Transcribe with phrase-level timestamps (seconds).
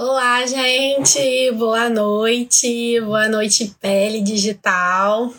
[0.00, 1.50] Olá, gente!
[1.56, 3.00] Boa noite!
[3.00, 5.34] Boa noite, Pele Digital!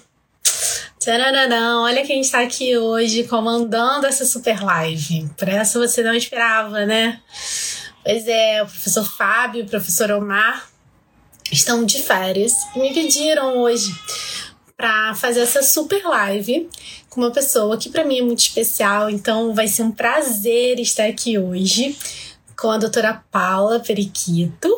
[0.99, 5.29] Tcharam, olha quem está aqui hoje comandando essa super live.
[5.37, 7.21] Por essa você não esperava, né?
[8.03, 10.67] Pois é, o professor Fábio e o professor Omar
[11.49, 13.89] estão de férias e me pediram hoje
[14.75, 16.69] para fazer essa super live
[17.09, 21.05] com uma pessoa que para mim é muito especial, então vai ser um prazer estar
[21.05, 21.97] aqui hoje
[22.59, 24.69] com a doutora Paula Periquito,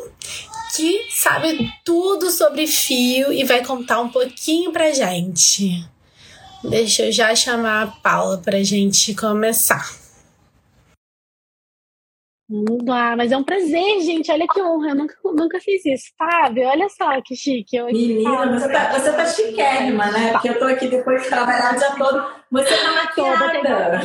[0.76, 5.84] que sabe tudo sobre fio e vai contar um pouquinho pra gente.
[6.64, 10.00] Deixa eu já chamar a Paula pra gente começar.
[12.48, 14.30] Vamos lá, mas é um prazer, gente.
[14.30, 14.90] Olha que honra.
[14.90, 16.64] Eu nunca, nunca fiz isso, sabe?
[16.66, 17.78] Olha só que chique.
[17.78, 20.34] Eu Menina, você tá, você tá chiquérrima, né?
[20.34, 22.28] Porque eu tô aqui depois de trabalhar o dia todo.
[22.52, 24.02] Você tá maquiada.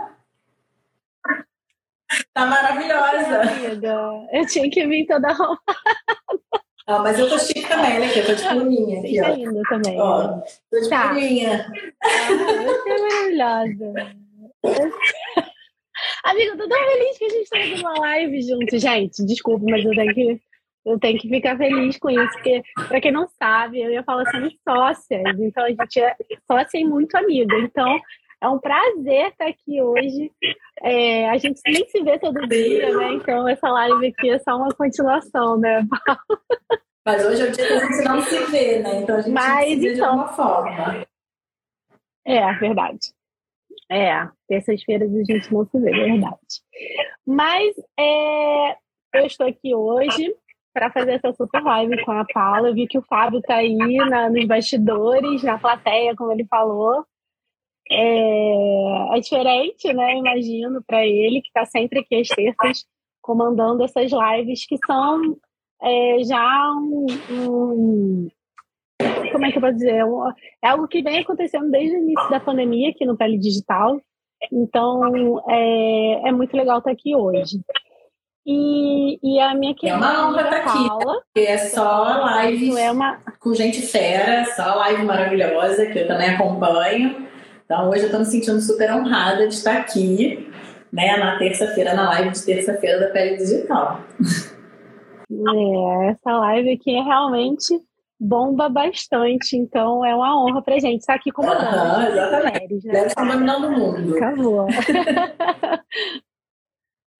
[2.33, 3.41] Tá maravilhosa.
[3.41, 5.59] Amiga, eu tinha que vir toda arrumada.
[6.87, 8.07] Ah, mas eu tô chique também, né?
[8.13, 9.63] Eu tô de pluminha aqui, ó.
[9.63, 10.01] Tá também.
[10.01, 11.09] Ó, tô de tá.
[11.09, 11.67] pluminha.
[12.03, 12.27] Ah,
[12.65, 13.93] você é maravilhosa.
[16.23, 18.77] Amiga, eu tô tão feliz que a gente tá fazendo uma live junto.
[18.77, 20.41] Gente, desculpa, mas eu tenho que,
[20.85, 24.29] eu tenho que ficar feliz com isso, porque, pra quem não sabe, eu ia falar
[24.31, 26.15] somos sócias, então a gente é
[26.49, 27.55] sócia e muito amiga.
[27.59, 27.99] Então,
[28.41, 30.31] é um prazer estar aqui hoje.
[30.81, 33.13] É, a gente nem se vê todo dia, né?
[33.13, 35.87] Então essa live aqui é só uma continuação, né?
[37.05, 39.01] Mas hoje é o dia que a gente não se vê, né?
[39.01, 41.05] Então a gente Mas, se vê então, de alguma forma.
[42.25, 43.13] É, verdade.
[43.91, 46.37] É, terças-feiras a gente não se vê, verdade.
[47.25, 48.71] Mas é,
[49.15, 50.35] eu estou aqui hoje
[50.73, 52.69] para fazer essa super live com a Paula.
[52.69, 57.05] Eu vi que o Fábio está aí na, nos bastidores, na plateia, como ele falou
[57.91, 60.17] é, é diferente, né?
[60.17, 62.85] Imagino, para ele, que está sempre aqui às terças
[63.21, 65.37] comandando essas lives que são
[65.81, 68.27] é, já um, um,
[69.31, 70.05] Como é que eu posso dizer?
[70.05, 70.27] Um,
[70.63, 73.99] é algo que vem acontecendo desde o início da pandemia aqui no Pele Digital.
[74.51, 77.59] Então, é, é muito legal estar aqui hoje.
[78.45, 79.97] E, e a minha querida.
[79.97, 80.87] É uma honra estar aqui.
[80.87, 83.21] Paula, é só live é uma...
[83.39, 87.30] com gente fera, só live maravilhosa que eu também acompanho.
[87.71, 90.45] Então hoje eu estou me sentindo super honrada de estar aqui,
[90.91, 94.01] né, na terça-feira, na live de terça-feira da Pele Digital.
[95.31, 97.73] É, essa live aqui é realmente
[98.19, 102.87] bomba bastante, então é uma honra pra gente estar aqui com Uhum, exatamente.
[102.87, 102.91] Né?
[102.91, 104.17] Deve estar dominando o mundo.
[104.17, 104.67] Acabou.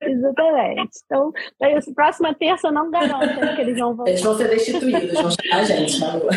[0.04, 1.00] Exatamente.
[1.06, 1.32] Então,
[1.96, 4.12] próxima terça eu não garanto que eles vão voltar.
[4.12, 6.28] Eles vão ser destituídos, vão chamar a gente, Manu.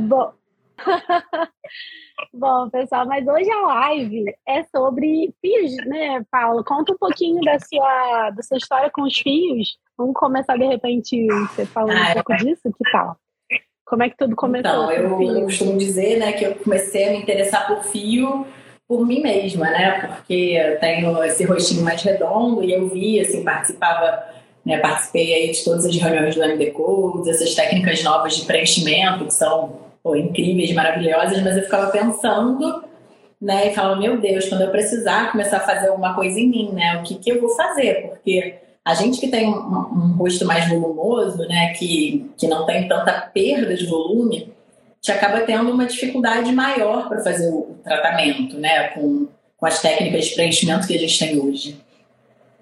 [0.00, 0.32] Bom.
[2.32, 6.64] Bom, pessoal, mas hoje a live é sobre fios, né, Paulo?
[6.64, 9.78] Conta um pouquinho da sua, da sua história com os fios.
[9.96, 12.36] Vamos começar, de repente, você falando ah, um pouco é.
[12.36, 12.62] disso?
[12.64, 13.16] Que tal?
[13.84, 14.90] Como é que tudo começou?
[14.90, 18.46] Então, eu, eu costumo dizer né, que eu comecei a me interessar por fio
[18.88, 20.06] por mim mesma, né?
[20.06, 24.24] Porque eu tenho esse rostinho mais redondo e eu vi, assim, participava,
[24.64, 29.24] né, participei aí de todas as reuniões do MD Codes, essas técnicas novas de preenchimento
[29.24, 32.84] que são pô, incríveis, maravilhosas, mas eu ficava pensando,
[33.42, 36.70] né, e falava, meu Deus, quando eu precisar começar a fazer alguma coisa em mim,
[36.72, 38.06] né, o que, que eu vou fazer?
[38.06, 42.86] Porque a gente que tem um, um rosto mais volumoso, né, que, que não tem
[42.86, 44.52] tanta perda de volume,
[45.00, 50.26] te acaba tendo uma dificuldade maior para fazer o tratamento, né, com, com as técnicas
[50.26, 51.80] de preenchimento que a gente tem hoje.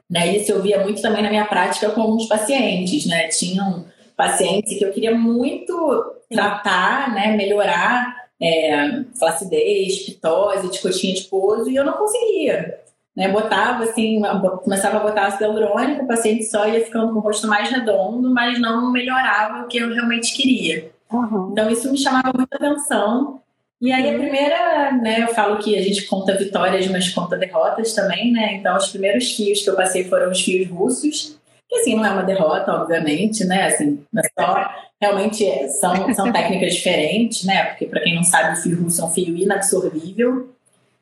[0.09, 3.85] Né, isso eu via muito também na minha prática com alguns pacientes, né, tinham
[4.17, 11.85] pacientes que eu queria muito tratar, né, melhorar é, flacidez, pitose, de pouso, e eu
[11.85, 12.81] não conseguia.
[13.17, 14.21] Né, botava assim,
[14.65, 18.29] começava a botar ácido hialurônico, o paciente só ia ficando com o rosto mais redondo,
[18.35, 20.91] mas não melhorava o que eu realmente queria.
[21.13, 21.51] Uhum.
[21.53, 23.41] Então isso me chamava muita atenção.
[23.81, 24.19] E aí a uhum.
[24.19, 28.55] primeira, né, eu falo que a gente conta vitórias, mas conta derrotas também, né?
[28.55, 31.39] Então os primeiros fios que eu passei foram os fios russos,
[31.77, 33.67] assim não é uma derrota, obviamente, né?
[33.67, 35.45] Assim, é só realmente
[35.81, 37.65] são, são técnicas diferentes, né?
[37.65, 40.49] Porque, para quem não sabe, o fio russo é um fio inabsorvível.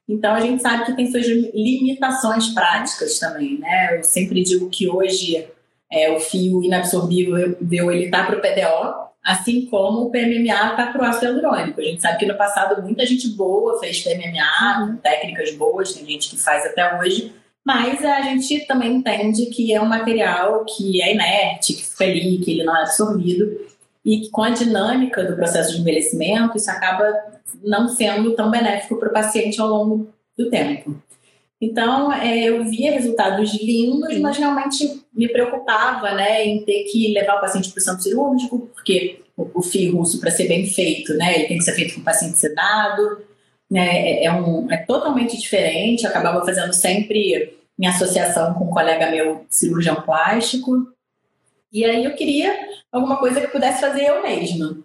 [0.09, 3.99] Então, a gente sabe que tem suas limitações práticas também, né?
[3.99, 5.47] Eu sempre digo que hoje
[5.91, 7.57] é, o fio inabsorvível
[7.93, 11.81] ele está para o PDO, assim como o PMMA está para o ácido hialurônico.
[11.81, 16.05] A gente sabe que no passado muita gente boa fez PMMA, com técnicas boas, tem
[16.05, 17.33] gente que faz até hoje,
[17.65, 22.39] mas a gente também entende que é um material que é inerte, que fica ali,
[22.39, 23.61] que ele não é absorvido
[24.05, 27.05] e que com a dinâmica do processo de envelhecimento, isso acaba
[27.63, 31.01] não sendo tão benéfico para o paciente ao longo do tempo.
[31.61, 37.37] Então, é, eu via resultados lindos, mas realmente me preocupava né, em ter que levar
[37.37, 41.37] o paciente para o centro cirúrgico, porque o, fio russo, para ser bem feito, né,
[41.37, 43.19] ele tem que ser feito com o paciente sedado,
[43.73, 46.05] né, é, é, um, é totalmente diferente.
[46.05, 50.93] Eu acabava fazendo sempre em associação com um colega meu, cirurgião plástico.
[51.73, 52.55] E aí eu queria
[52.93, 54.79] alguma coisa que pudesse fazer eu mesma.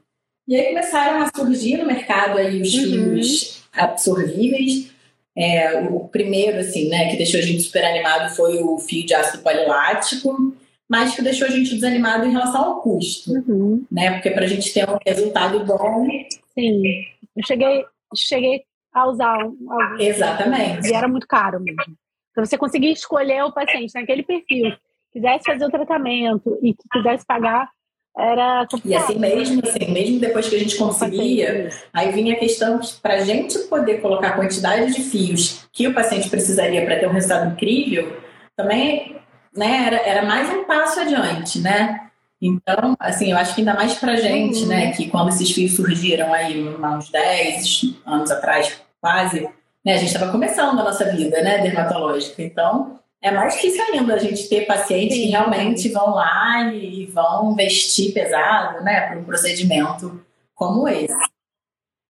[0.48, 2.84] E aí começaram a surgir no mercado aí os uhum.
[2.84, 4.90] fios absorvíveis
[5.36, 9.13] é, o primeiro, assim, né, que deixou a gente super animado foi o fio de
[9.13, 10.56] ácido polilático,
[10.90, 13.86] mas que deixou a gente desanimado em relação ao custo, uhum.
[13.92, 14.13] né?
[14.13, 16.07] Porque para a gente ter um resultado bom.
[16.57, 16.81] Sim,
[17.36, 17.83] eu cheguei,
[18.16, 18.63] cheguei
[19.02, 20.00] a usar alguns.
[20.00, 20.90] Exatamente.
[20.90, 21.96] E era muito caro mesmo.
[22.32, 24.72] Então você conseguia escolher o paciente naquele perfil,
[25.12, 27.70] quisesse fazer o tratamento e que quisesse pagar
[28.18, 28.92] era complicado.
[28.92, 32.94] E assim mesmo, assim, mesmo depois que a gente conseguia, aí vinha a questão que
[33.00, 37.08] para a gente poder colocar a quantidade de fios que o paciente precisaria para ter
[37.08, 38.18] um resultado incrível,
[38.56, 39.16] também
[39.56, 42.08] né, era, era mais um passo adiante, né?
[42.42, 44.68] Então, assim, eu acho que ainda mais para gente, uhum.
[44.68, 49.50] né, que quando esses fios surgiram aí uns 10 anos atrás, quase,
[49.86, 52.42] né, a gente estava começando a nossa vida, né, dermatológica.
[52.42, 55.24] Então, é mais difícil ainda a gente ter pacientes Sim.
[55.24, 60.24] que realmente vão lá e vão investir pesado, né, para um procedimento
[60.54, 61.16] como esse.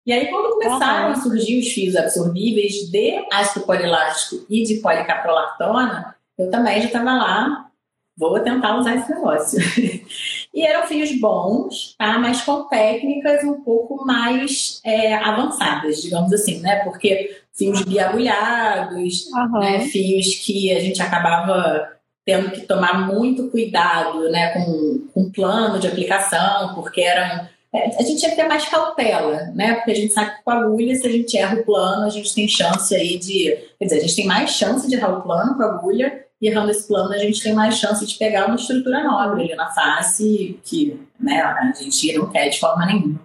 [0.05, 1.13] E aí, quando começaram uhum.
[1.13, 7.13] a surgir os fios absorvíveis de ácido polilático e de policaprolactona, eu também já estava
[7.13, 7.71] lá,
[8.17, 9.59] vou tentar usar esse negócio.
[10.53, 12.19] e eram fios bons, tá?
[12.19, 16.83] mas com técnicas um pouco mais é, avançadas, digamos assim, né?
[16.83, 19.59] Porque fios biagulhados, uhum.
[19.59, 21.93] né, fios que a gente acabava
[22.25, 27.47] tendo que tomar muito cuidado né, com, com o plano de aplicação, porque eram.
[27.73, 29.73] É, a gente tinha que ter mais cautela, né?
[29.73, 32.09] Porque a gente sabe que com a agulha, se a gente erra o plano, a
[32.09, 33.57] gente tem chance aí de.
[33.79, 36.71] Quer dizer, a gente tem mais chance de errar o plano com a agulha, errando
[36.71, 40.59] esse plano, a gente tem mais chance de pegar uma estrutura nobre ali na face,
[40.63, 43.19] que né, a gente não quer de forma nenhuma.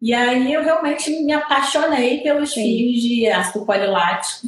[0.00, 2.62] E aí eu realmente me apaixonei pelos Sim.
[2.62, 4.46] fios de ácido polilático.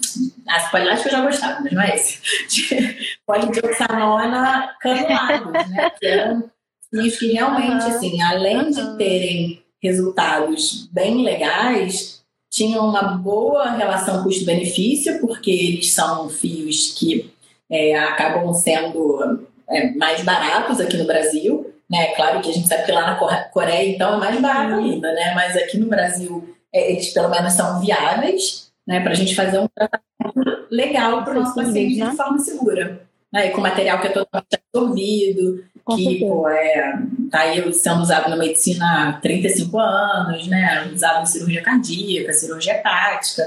[0.49, 2.47] Ácido polilático eu já gostava, mas não é esse.
[2.47, 5.91] De polidioxanona canulados, né?
[5.99, 6.51] Que eram
[6.89, 7.97] fios que realmente, uhum.
[7.97, 8.71] assim, além uhum.
[8.71, 17.33] de terem resultados bem legais, tinham uma boa relação custo-benefício, porque eles são fios que
[17.71, 21.73] é, acabam sendo é, mais baratos aqui no Brasil.
[21.89, 22.07] Né?
[22.15, 25.33] Claro que a gente sabe que lá na Coreia, então, é mais barato ainda, né?
[25.35, 29.01] Mas aqui no Brasil, é, eles pelo menos são viáveis, né?
[29.01, 33.03] Para a gente fazer um tratamento legal para o nosso paciente de forma segura.
[33.33, 33.49] Né?
[33.49, 36.99] E com material que é totalmente absorvido, com que pô, é,
[37.31, 40.91] tá aí sendo usado na medicina há 35 anos, né?
[40.93, 43.43] Usado em cirurgia cardíaca, cirurgia hepática.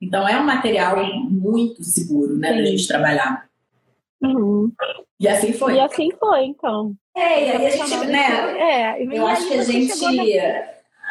[0.00, 2.52] Então, é um material muito seguro, né?
[2.52, 3.46] Para a gente trabalhar.
[4.22, 4.72] Uhum.
[5.20, 5.74] E assim foi.
[5.74, 6.94] E assim foi, então.
[7.16, 8.96] É, e aí a gente, né?
[8.98, 9.92] É, eu acho que a gente.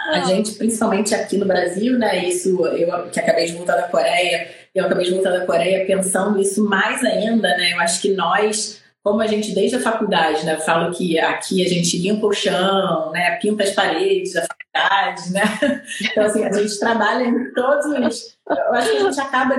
[0.08, 2.26] A gente, principalmente aqui no Brasil, né?
[2.26, 6.40] Isso, eu que acabei de voltar da Coreia, eu acabei de voltar da Coreia pensando
[6.40, 7.74] isso mais ainda, né?
[7.74, 10.56] Eu acho que nós, como a gente desde a faculdade, né?
[10.56, 13.38] Eu falo que aqui a gente limpa o chão, né?
[13.42, 15.42] Pinta as paredes da faculdade, né?
[16.12, 18.38] Então, assim, a gente trabalha em todos os.
[18.48, 19.56] Eu acho que a gente acaba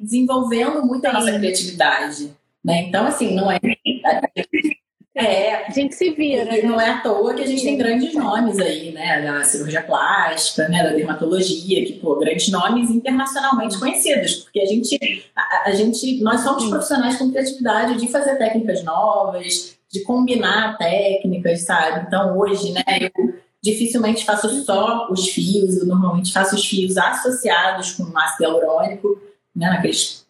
[0.00, 2.30] desenvolvendo muito a nossa criatividade.
[2.64, 2.82] Né?
[2.82, 3.58] Então, assim, não é.
[5.14, 6.58] É, a gente se vira.
[6.58, 9.20] E não é à toa que a gente tem grandes nomes aí, né?
[9.20, 10.82] Da cirurgia plástica, né?
[10.82, 14.98] Da dermatologia, que, pô, grandes nomes internacionalmente conhecidos, porque a gente,
[15.36, 21.60] a, a gente, nós somos profissionais com criatividade de fazer técnicas novas, de combinar técnicas,
[21.62, 22.06] sabe?
[22.06, 27.92] Então, hoje, né, eu dificilmente faço só os fios, eu normalmente faço os fios associados
[27.92, 29.20] com ácido hialurônico,
[29.54, 29.68] né?
[29.68, 30.21] Naqueles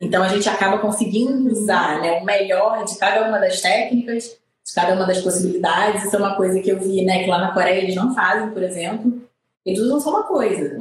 [0.00, 4.74] então a gente acaba conseguindo usar né, o melhor de cada uma das técnicas, de
[4.74, 6.04] cada uma das possibilidades.
[6.04, 8.50] Isso é uma coisa que eu vi, né, que lá na Coreia eles não fazem,
[8.50, 9.22] por exemplo.
[9.64, 10.78] Eles usam só uma coisa.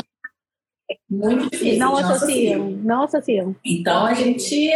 [1.10, 1.80] Muito difícil.
[1.80, 3.56] Não associam, não associam.
[3.64, 4.70] Então a gente,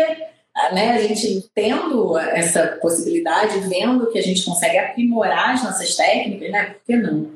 [0.72, 6.50] né, a gente tendo essa possibilidade, vendo que a gente consegue aprimorar as nossas técnicas,
[6.52, 6.66] né?
[6.66, 7.30] Por que não?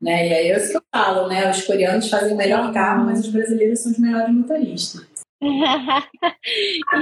[0.00, 0.28] Né?
[0.28, 1.50] E aí é isso que eu falo, né?
[1.50, 5.07] Os coreanos fazem o melhor carro, mas os brasileiros são os melhores motoristas.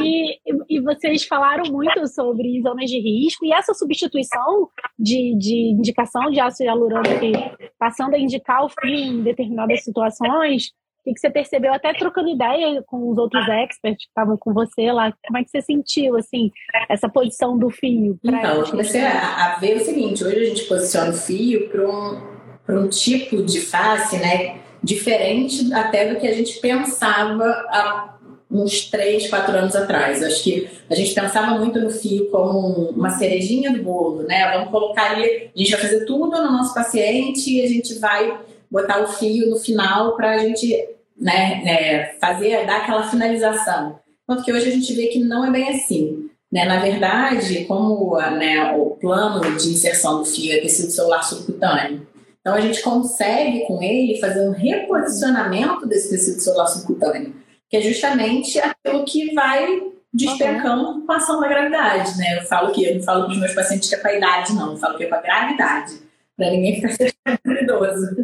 [0.00, 0.38] E,
[0.68, 6.38] e vocês falaram muito sobre zonas de risco e essa substituição de, de indicação de
[6.38, 10.72] ácido hialurônico, passando a indicar o fio em determinadas situações,
[11.06, 14.92] o que você percebeu, até trocando ideia com os outros experts que estavam com você
[14.92, 16.50] lá, como é que você sentiu, assim,
[16.88, 18.18] essa posição do fio?
[18.22, 21.88] Então, eu comecei a, a, ver o seguinte, hoje a gente posiciona o fio para
[21.88, 28.15] um, um tipo de face, né, diferente até do que a gente pensava há
[28.50, 30.22] uns três, quatro anos atrás.
[30.22, 34.52] Acho que a gente pensava muito no fio como uma cerejinha do bolo, né?
[34.52, 38.38] Vamos colocar ali, a gente vai fazer tudo no nosso paciente e a gente vai
[38.70, 40.88] botar o fio no final para a gente
[41.18, 43.98] né, né, fazer, dar aquela finalização.
[44.22, 46.28] Enquanto que hoje a gente vê que não é bem assim.
[46.52, 46.64] Né?
[46.64, 52.06] Na verdade, como né, o plano de inserção do fio é tecido celular subcutâneo,
[52.40, 57.34] então a gente consegue com ele fazer um reposicionamento desse tecido celular subcutâneo
[57.68, 59.82] que é justamente aquilo que vai
[60.12, 61.06] despencando uhum.
[61.06, 62.38] com a ação da gravidade, né?
[62.38, 64.54] Eu falo que eu não falo para os meus pacientes que é para a idade,
[64.54, 65.94] não, eu falo que é para a gravidade,
[66.36, 66.92] para ninguém ficar
[67.44, 68.16] sendo idoso.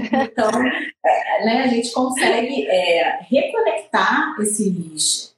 [0.00, 0.50] Então,
[1.04, 5.34] é, né, a gente consegue é, reconectar esses,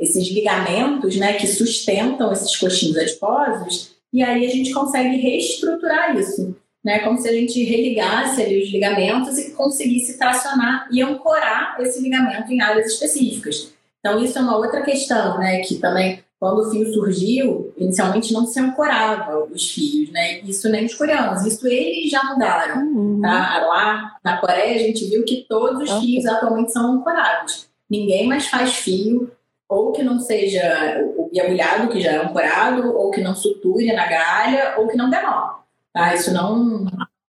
[0.00, 6.54] esses ligamentos né, que sustentam esses coxinhos adiposos e aí a gente consegue reestruturar isso
[6.84, 7.00] né?
[7.00, 12.52] Como se a gente religasse ali os ligamentos e conseguisse tracionar e ancorar esse ligamento
[12.52, 13.72] em áreas específicas.
[14.00, 15.60] Então, isso é uma outra questão, né?
[15.60, 20.40] Que também, quando o fio surgiu, inicialmente não se ancorava os fios, né?
[20.40, 22.82] Isso nem os coreanos, isso eles já mudaram.
[22.82, 23.20] Uhum.
[23.20, 23.64] Tá?
[23.66, 26.00] Lá na Coreia, a gente viu que todos os uhum.
[26.00, 27.68] fios atualmente são ancorados.
[27.88, 29.30] Ninguém mais faz fio
[29.68, 34.06] ou que não seja o biabulhado, que já é ancorado, ou que não suture na
[34.06, 35.61] galha, ou que não demore.
[35.92, 36.14] Tá?
[36.14, 36.86] Isso não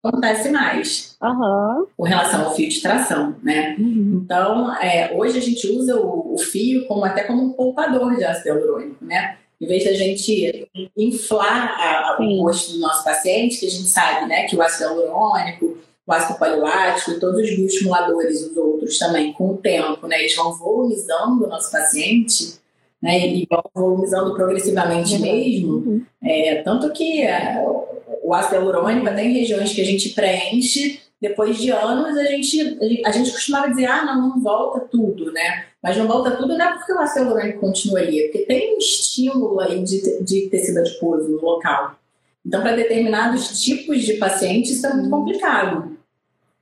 [0.04, 1.86] acontece mais uhum.
[1.96, 3.75] com relação ao fio de tração, né?
[3.78, 4.22] Uhum.
[4.24, 8.24] Então, é, hoje a gente usa o, o, fio como até como um poupador de
[8.24, 9.38] ácido hialurônico, né?
[9.60, 13.89] Em vez da gente inflar a, a, o rosto do nosso paciente, que a gente
[13.89, 19.34] sabe, né, que o ácido hialurônico, o ácido polilático, todos os bioestimuladores, os outros também,
[19.34, 22.58] com o tempo, né, eles vão volumizando o nosso paciente,
[23.04, 25.22] né, e vão volumizando progressivamente uhum.
[25.22, 27.62] mesmo, é, tanto que é,
[28.29, 32.77] o ácido hialurônico, até em regiões que a gente preenche, depois de anos a gente,
[33.03, 35.65] a gente costumava dizer, ah, não, não volta tudo, né?
[35.81, 38.75] Mas não volta tudo não é porque o ácido hialurônico continua ali, é porque tem
[38.75, 41.95] um estímulo aí de, de tecido adiposo no local.
[42.45, 45.98] Então, para determinados tipos de pacientes, isso é muito complicado.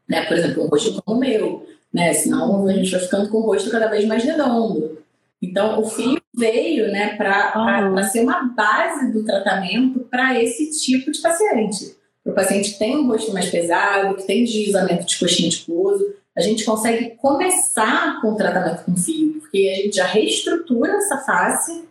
[0.08, 0.26] Né?
[0.26, 2.14] Por exemplo, um rosto como o meu, né?
[2.14, 5.00] Senão a gente vai ficando com o rosto cada vez mais redondo.
[5.42, 8.04] Então, o fio veio né, para uhum.
[8.04, 11.96] ser uma base do tratamento para esse tipo de paciente.
[12.24, 16.14] Para o paciente que tem um rosto mais pesado, que tem deslizamento de coxinha adiposo,
[16.38, 21.18] a gente consegue começar com o tratamento com fio, porque a gente já reestrutura essa
[21.18, 21.84] face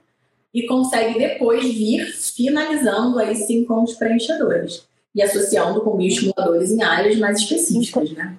[0.55, 6.83] e consegue depois vir finalizando aí sim com os preenchedores e associando com bioestimuladores em
[6.83, 8.37] áreas mais específicas, né?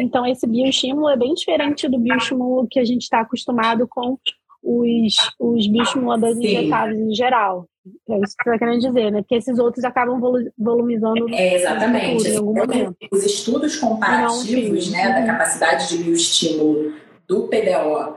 [0.00, 4.16] Então, esse bioestímulo é bem diferente do bioestímulo que a gente está acostumado com
[4.62, 6.44] os, os bioestimuladores Sim.
[6.44, 7.66] injetáveis em geral.
[8.08, 9.22] É isso que você está querendo dizer, né?
[9.22, 10.20] Porque esses outros acabam
[10.58, 12.28] volumizando é, exatamente.
[12.28, 12.96] em algum momento.
[13.10, 16.92] Os estudos comparativos né, da capacidade de bioestímulo
[17.26, 18.16] do PDO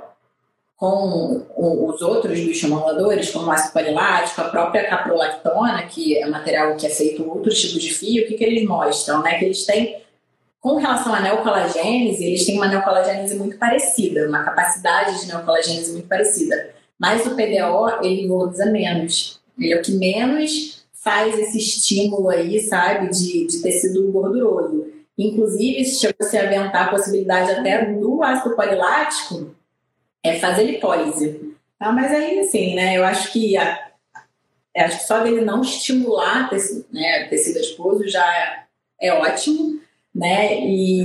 [0.75, 6.85] com os outros bioestimuladores, como o ácido polilático, a própria caprolactona, que é material que
[6.85, 9.21] é feito outros tipos de fio, o que, que eles mostram?
[9.21, 9.39] Né?
[9.39, 10.03] Que eles têm
[10.63, 16.07] com relação à neocolagênese, eles têm uma neocolagênese muito parecida, uma capacidade de neocolagênese muito
[16.07, 16.73] parecida.
[16.97, 19.41] Mas o PDO, ele volumiza menos.
[19.59, 24.87] Ele é o que menos faz esse estímulo aí, sabe, de, de tecido gorduroso.
[25.17, 29.53] Inclusive, chegou a aventar a possibilidade até do ácido polilático
[30.23, 31.55] é fazer lipólise.
[31.77, 31.91] Tá?
[31.91, 33.91] Mas aí, assim, né, eu acho que a,
[34.77, 39.82] acho que só dele não estimular tecido, né, tecido adiposo já é, é ótimo
[40.13, 40.59] né?
[40.59, 41.03] E,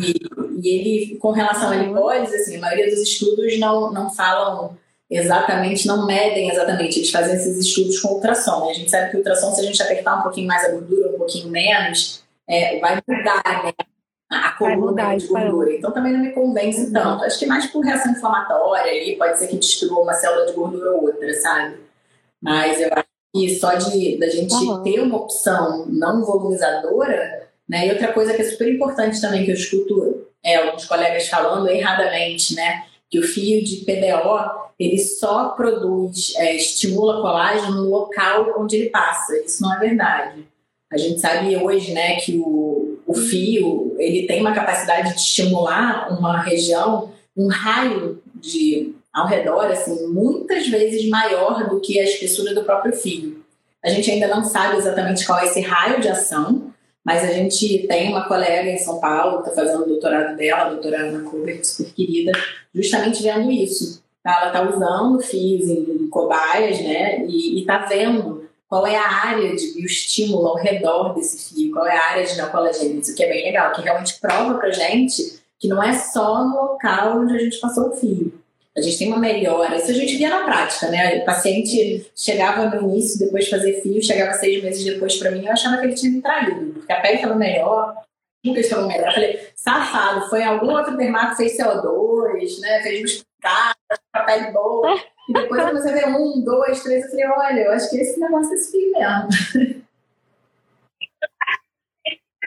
[0.63, 4.77] e ele, com relação à lipólise, assim, a maioria dos estudos não, não falam
[5.11, 8.67] exatamente, não medem exatamente, eles fazem esses estudos com ultrassom.
[8.67, 8.71] Né?
[8.73, 11.15] A gente sabe que o ultrassom, se a gente apertar um pouquinho mais a gordura,
[11.15, 13.73] um pouquinho menos, é, vai mudar, né?
[14.31, 15.73] A coluna de gordura.
[15.73, 16.93] Então também não me convence uhum.
[16.93, 17.25] tanto.
[17.25, 20.91] Acho que mais por reação inflamatória ali, pode ser que destrua uma célula de gordura
[20.91, 21.79] ou outra, sabe?
[22.43, 24.83] Mas eu acho que só de da gente uhum.
[24.83, 27.87] ter uma opção não volumizadora né?
[27.87, 31.69] E outra coisa que é super importante também que eu escuto é, alguns colegas falando
[31.69, 32.85] erradamente, né?
[33.11, 38.91] que o fio de PDO ele só produz, é, estimula colágeno no local onde ele
[38.91, 39.37] passa.
[39.39, 40.47] Isso não é verdade.
[40.93, 46.17] A gente sabe hoje, né, que o, o fio ele tem uma capacidade de estimular
[46.17, 52.55] uma região, um raio de ao redor, assim, muitas vezes maior do que a espessura
[52.55, 53.43] do próprio fio.
[53.85, 56.73] A gente ainda não sabe exatamente qual é esse raio de ação,
[57.09, 60.65] mas a gente tem uma colega em São Paulo que está fazendo o doutorado dela,
[60.65, 62.33] a doutora Ana Kubert, super querida,
[62.75, 64.03] justamente vendo isso.
[64.23, 67.25] Ela está usando fios em cobaias, né?
[67.25, 71.97] E está vendo qual é a área de bioestímulo ao redor desse fio, qual é
[71.97, 75.67] a área de neocolagênese, o que é bem legal, que realmente prova pra gente que
[75.67, 78.35] não é só no local onde a gente passou o fio.
[78.79, 79.77] A gente tem uma melhora.
[79.77, 81.19] Isso a gente via na prática, né?
[81.19, 85.45] O paciente chegava no início, depois de fazer fio, chegava seis meses depois para mim,
[85.45, 87.95] eu achava que ele tinha me traído, porque a pele estava melhor,
[88.45, 89.09] nunca estava melhor.
[89.09, 92.83] Eu falei, safado, foi algum outro dermato fez CO2, né?
[92.83, 93.75] Fez buscar,
[94.13, 94.97] a pele boa.
[95.29, 97.97] E depois eu comecei a ver um, dois, três, eu falei, olha, eu acho que
[97.97, 99.89] esse negócio é esse fio mesmo.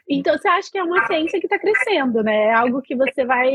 [0.09, 2.47] Então você acha que é uma ciência que está crescendo, né?
[2.47, 3.50] É algo que você vai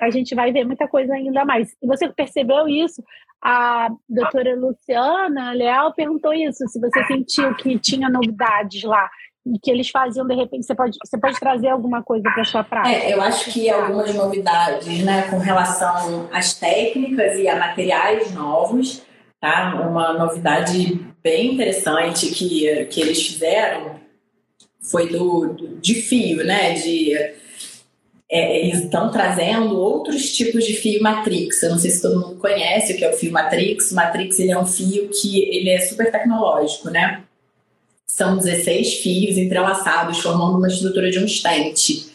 [0.00, 1.70] a gente vai ver muita coisa ainda mais.
[1.82, 3.02] E você percebeu isso?
[3.42, 9.08] A doutora Luciana Leal perguntou isso, se você sentiu que tinha novidades lá
[9.46, 12.64] e que eles faziam de repente, você pode, você pode trazer alguma coisa para sua
[12.64, 12.94] prática?
[12.94, 19.02] É, eu acho que algumas novidades, né, com relação às técnicas e a materiais novos,
[19.40, 19.88] tá?
[19.88, 23.98] Uma novidade bem interessante que, que eles fizeram
[24.90, 27.14] foi do, do de fio, né, de
[28.30, 31.62] é, eles estão trazendo outros tipos de fio matrix.
[31.62, 33.90] Eu não sei se todo mundo conhece o que é o fio matrix.
[33.90, 37.22] O matrix ele é um fio que ele é super tecnológico, né?
[38.06, 42.08] São 16 fios entrelaçados formando uma estrutura de um stent.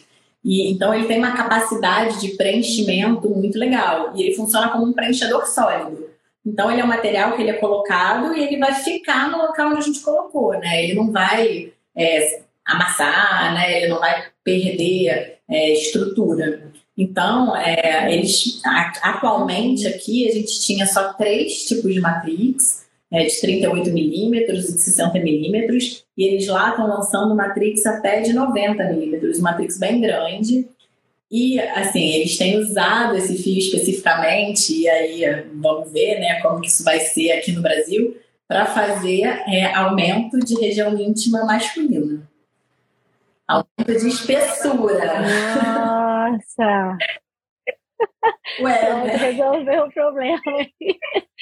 [0.44, 4.92] E, então ele tem uma capacidade de preenchimento muito legal e ele funciona como um
[4.92, 6.10] preenchedor sólido.
[6.46, 9.70] Então ele é um material que ele é colocado e ele vai ficar no local
[9.70, 10.84] onde a gente colocou, né?
[10.84, 13.78] Ele não vai é, amassar, né?
[13.78, 16.70] Ele não vai perder é, estrutura.
[16.96, 18.60] Então, é, eles
[19.02, 24.74] atualmente aqui a gente tinha só três tipos de matrix, é, de 38 milímetros e
[24.74, 30.00] de 60 milímetros, e eles lá estão lançando matrix até de 90 milímetros, matrix bem
[30.00, 30.68] grande.
[31.30, 36.68] E, assim, eles têm usado esse fio especificamente, e aí vamos ver né, como que
[36.68, 42.22] isso vai ser aqui no Brasil, para fazer é, aumento de região íntima masculina.
[43.86, 45.20] De espessura.
[45.62, 46.96] Nossa!
[48.60, 49.16] Ué, né?
[49.16, 50.40] resolveu o problema.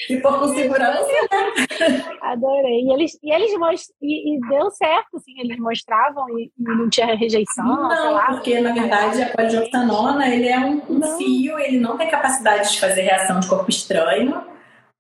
[0.09, 2.05] E por com segurança, né?
[2.23, 2.83] Adorei.
[2.83, 3.93] E eles, e eles most...
[4.01, 7.65] e, e deu certo, assim, eles mostravam e, e não tinha rejeição.
[7.65, 12.09] Não, lá, porque na verdade a polidioxanona ele é um, um fio, ele não tem
[12.09, 14.53] capacidade de fazer reação de corpo estranho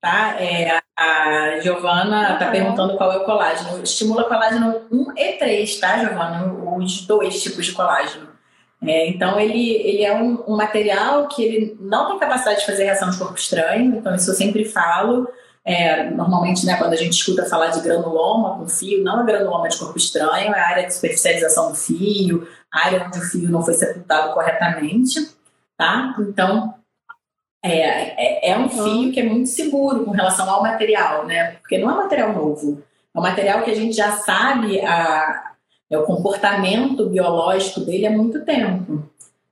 [0.02, 0.34] tá?
[0.42, 3.82] É, a Giovana está perguntando qual é o colágeno.
[3.82, 6.52] Estimula colágeno 1 e 3, tá, Giovana?
[6.76, 8.28] Os dois tipos de colágeno.
[8.84, 12.82] É, então, ele, ele é um, um, material que ele não tem capacidade de fazer
[12.82, 15.28] reação de corpo estranho, então isso eu sempre falo.
[15.64, 19.68] É, normalmente, né, quando a gente escuta falar de granuloma com fio, não é granuloma
[19.68, 23.48] de corpo estranho, é a área de superficialização do fio, a área onde o fio
[23.48, 25.30] não foi sepultado corretamente,
[25.76, 26.16] tá?
[26.18, 26.74] Então,
[27.62, 31.52] é, é, é um fio que é muito seguro com relação ao material, né?
[31.60, 32.82] Porque não é material novo.
[33.14, 35.52] É um material que a gente já sabe a,
[35.88, 39.08] é, o comportamento biológico dele há muito tempo.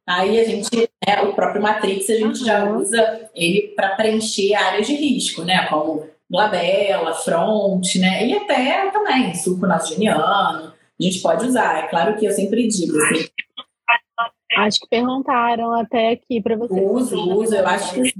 [0.06, 2.46] Aí a gente, né, o próprio Matrix, a gente uhum.
[2.46, 5.66] já usa ele para preencher áreas de risco, né?
[5.66, 8.26] Como glabela, fronte, né?
[8.26, 10.72] E até também suco nasogeniano.
[10.72, 11.84] A gente pode usar.
[11.84, 13.28] É claro que eu sempre digo, assim,
[14.56, 16.80] Acho que perguntaram até aqui para você.
[16.80, 17.54] Uso, uso.
[17.54, 18.14] Eu acho que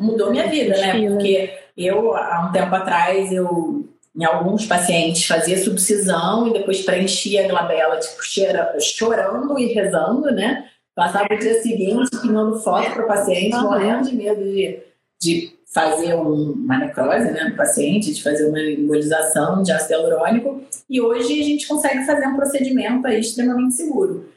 [0.00, 1.08] mudou minha vida, né?
[1.08, 7.44] Porque eu, há um tempo atrás, eu em alguns pacientes fazia subcisão e depois preenchia
[7.44, 10.64] a glabela, tipo, cheira, chorando e rezando, né?
[10.94, 14.80] Passava o dia seguinte pingando foto para o paciente, morrendo de medo de,
[15.22, 20.62] de fazer um, uma necrose né, no paciente, de fazer uma embolização de ácido hialurônico.
[20.90, 24.28] E hoje a gente consegue fazer um procedimento aí extremamente seguro.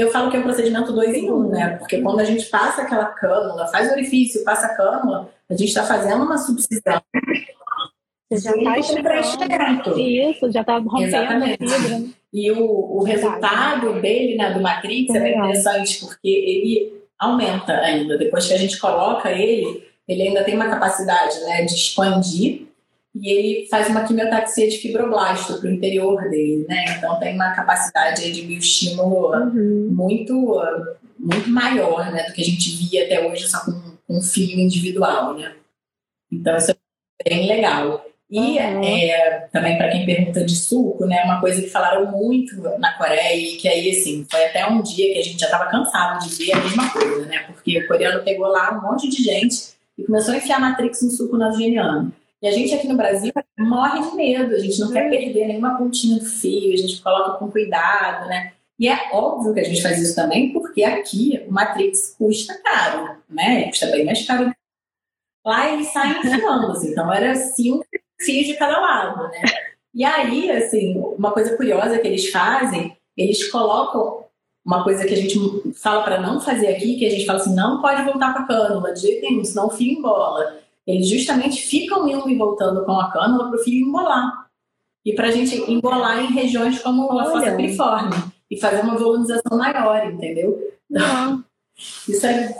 [0.00, 1.76] Eu falo que é um procedimento dois em um, né?
[1.76, 5.68] Porque quando a gente passa aquela cânula, faz o orifício, passa a cânula, a gente
[5.68, 7.02] está fazendo uma subcisão.
[8.30, 9.98] Você já está estimulando.
[9.98, 11.98] Isso, já está rompendo a fibra.
[11.98, 12.10] Né?
[12.32, 18.16] E o, o resultado dele, né, do Matrix, é bem interessante, porque ele aumenta ainda.
[18.16, 22.69] Depois que a gente coloca ele, ele ainda tem uma capacidade né, de expandir
[23.14, 26.84] e ele faz uma quimiotaxia de fibroblasto para o interior dele, né?
[26.96, 29.88] Então tem uma capacidade de bioestímulo uhum.
[29.90, 30.62] muito,
[31.18, 32.24] muito maior, né?
[32.24, 33.72] Do que a gente via até hoje só com,
[34.06, 35.52] com um fio individual, né?
[36.30, 38.06] Então isso é bem legal.
[38.30, 38.84] E uhum.
[38.84, 41.24] é, também para quem pergunta de suco, né?
[41.24, 45.12] Uma coisa que falaram muito na Coreia e que aí assim foi até um dia
[45.12, 47.40] que a gente já estava cansado de ver a mesma coisa, né?
[47.48, 51.10] Porque o coreano pegou lá um monte de gente e começou a enfiar Matrix no
[51.10, 52.12] suco nasogeniano.
[52.42, 55.76] E a gente aqui no Brasil morre de medo, a gente não quer perder nenhuma
[55.76, 58.52] pontinha do fio, a gente coloca com cuidado, né?
[58.78, 63.18] E é óbvio que a gente faz isso também, porque aqui o Matrix custa caro,
[63.28, 63.68] né?
[63.68, 64.50] Custa bem mais caro.
[65.44, 67.84] Lá eles saem assim, então era cinco
[68.18, 69.42] fios de cada lado, né?
[69.92, 74.24] E aí, assim, uma coisa curiosa que eles fazem, eles colocam
[74.64, 75.38] uma coisa que a gente
[75.74, 78.46] fala para não fazer aqui, que a gente fala assim, não pode voltar com a
[78.46, 80.58] cânula, de jeito nenhum, senão o fio embola.
[80.86, 84.48] Eles justamente ficam indo e voltando com a cânula para o fio embolar.
[85.04, 88.16] E para a gente embolar em regiões como a fossa piriforme
[88.50, 90.58] e fazer uma volumização maior, entendeu?
[90.88, 91.44] Não.
[92.08, 92.54] Isso é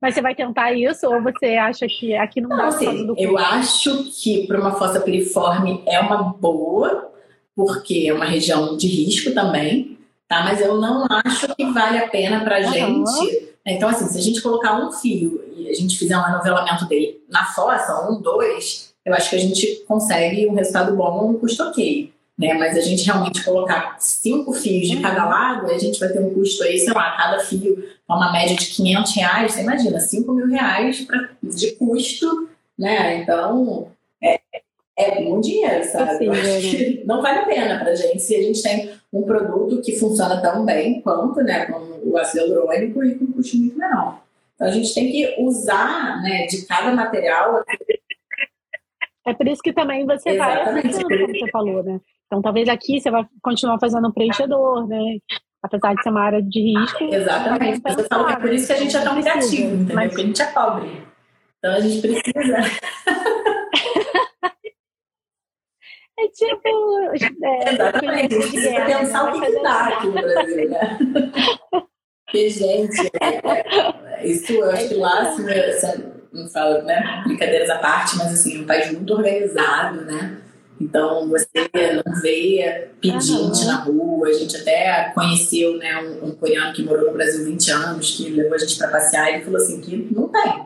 [0.00, 3.14] mas você vai tentar isso ou você acha que aqui não, não dá assim, do
[3.18, 7.10] Eu acho que para uma fossa piriforme é uma boa,
[7.54, 10.44] porque é uma região de risco também, tá?
[10.44, 12.72] Mas eu não acho que vale a pena para uhum.
[12.72, 13.48] gente.
[13.72, 17.22] Então, assim, se a gente colocar um fio e a gente fizer um anovelamento dele
[17.28, 21.62] na fossa, um, dois, eu acho que a gente consegue um resultado bom, um custo
[21.62, 22.54] ok né?
[22.54, 25.30] Mas a gente realmente colocar cinco fios de cada uhum.
[25.30, 28.54] lado, a gente vai ter um custo aí, sei lá, cada fio é uma média
[28.54, 33.20] de 500 reais, você imagina, 5 mil reais pra, de custo, né?
[33.20, 33.90] Então,
[34.98, 36.28] é, um dinheiro, sabe?
[36.60, 40.42] Que não vale a pena pra gente se a gente tem um produto que funciona
[40.42, 44.20] tão bem quanto, né, com o ácido hialurônico e com um custo muito menor.
[44.54, 47.64] Então, a gente tem que usar, né, de cada material
[49.28, 50.90] é por isso que também você Exatamente.
[50.90, 52.00] vai como você falou, né?
[52.26, 55.18] Então, talvez aqui você vai continuar fazendo um preenchedor, né?
[55.62, 57.04] Apesar de ser uma área de risco.
[57.04, 57.80] Exatamente.
[57.82, 59.96] Você é por isso que a gente é tão criativo, entendeu?
[59.96, 60.08] Mas...
[60.08, 61.02] Porque a gente é pobre.
[61.58, 62.56] Então, a gente precisa.
[66.18, 66.68] É tipo.
[67.44, 68.34] É, Exatamente.
[68.34, 69.30] A gente precisa pensar né?
[69.30, 70.98] o que, dá aqui no Brasil, né?
[72.26, 77.22] Porque, gente, é, é, isso eu acho que lá, assim, assim, não falo, né?
[77.24, 80.38] Brincadeiras à parte, mas assim, é um país muito organizado, né?
[80.80, 81.48] Então você
[82.04, 84.28] não vê pedinte na rua.
[84.28, 88.28] A gente até conheceu né, um, um, coreano que morou no Brasil 20 anos, que
[88.28, 90.62] levou a gente para passear e ele falou assim que não tem,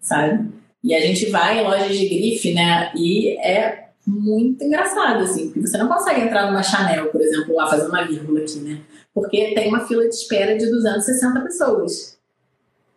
[0.00, 0.50] sabe?
[0.82, 2.92] E a gente vai em lojas de grife, né?
[2.94, 7.66] E é muito engraçado, assim, porque você não consegue entrar numa Chanel, por exemplo, lá
[7.68, 8.80] fazer uma vírgula aqui, né?
[9.14, 12.18] Porque tem uma fila de espera de 260 pessoas.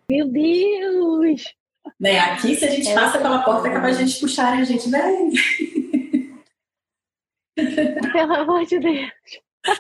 [0.10, 1.44] Meu Deus!
[2.00, 2.20] Né?
[2.20, 4.64] Aqui, se a gente é passa pela porta, é capaz de a gente puxarem a
[4.64, 5.32] gente, vem.
[8.12, 9.12] Pelo amor de Deus.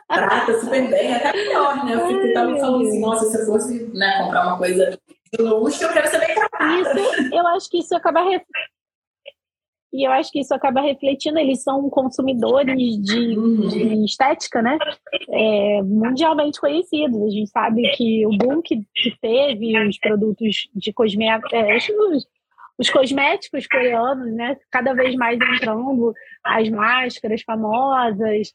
[0.07, 1.95] Trata super bem, até pior, né?
[1.95, 4.97] Eu fico tava falando assim, nossa, se eu fosse né, comprar uma coisa
[5.33, 6.99] de luxo, eu quero ser bem tratada.
[6.99, 8.21] Isso, eu acho que isso acaba
[9.93, 13.35] e eu acho que isso acaba refletindo, eles são consumidores de,
[13.69, 14.79] de estética, né?
[15.29, 17.21] É, mundialmente conhecidos.
[17.21, 22.27] A gente sabe que o boom que, que teve, os produtos de cosméticos, os,
[22.79, 24.57] os cosméticos coreanos, né?
[24.71, 26.11] Cada vez mais entrando,
[26.43, 28.51] as máscaras famosas,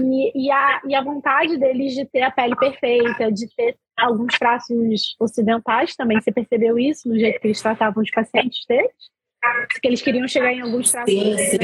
[0.00, 4.38] e, e, a, e a vontade deles de ter a pele perfeita, de ter alguns
[4.38, 6.20] traços ocidentais também.
[6.20, 9.15] Você percebeu isso no jeito que eles tratavam os pacientes deles?
[9.80, 11.58] Que eles queriam chegar em alguns traços sim, sim.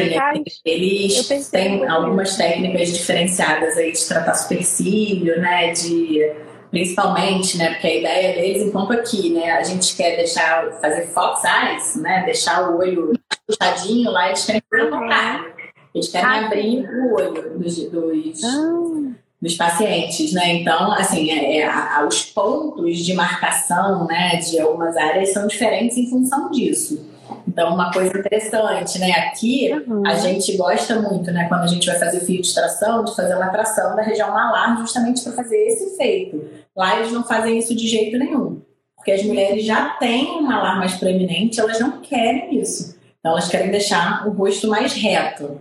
[0.64, 5.72] Eles têm algumas técnicas diferenciadas aí de tratar supercílio, né?
[5.72, 6.32] De
[6.70, 7.72] principalmente, né?
[7.72, 9.52] Porque a ideia deles, enquanto aqui, né?
[9.52, 12.22] A gente quer deixar fazer fox eyes, né?
[12.24, 13.12] Deixar o olho
[13.46, 15.52] puxadinho lá, eles querem contrário.
[15.94, 19.12] Eles querem ah, abrir o olho dos, dos, ah.
[19.40, 20.54] dos, pacientes, né?
[20.54, 24.36] Então, assim, é, é, os pontos de marcação, né?
[24.36, 27.11] De algumas áreas são diferentes em função disso.
[27.46, 29.10] Então, uma coisa interessante, né?
[29.12, 30.06] Aqui uhum.
[30.06, 31.46] a gente gosta muito, né?
[31.48, 34.78] Quando a gente vai fazer fio de extração, de fazer uma tração da região malar,
[34.78, 36.44] justamente para fazer esse efeito.
[36.76, 38.62] Lá eles não fazem isso de jeito nenhum.
[38.96, 42.96] Porque as mulheres já têm um malar mais proeminente, elas não querem isso.
[43.18, 45.60] Então, elas querem deixar o rosto mais reto,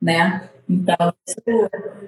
[0.00, 0.48] né?
[0.68, 1.42] Então, isso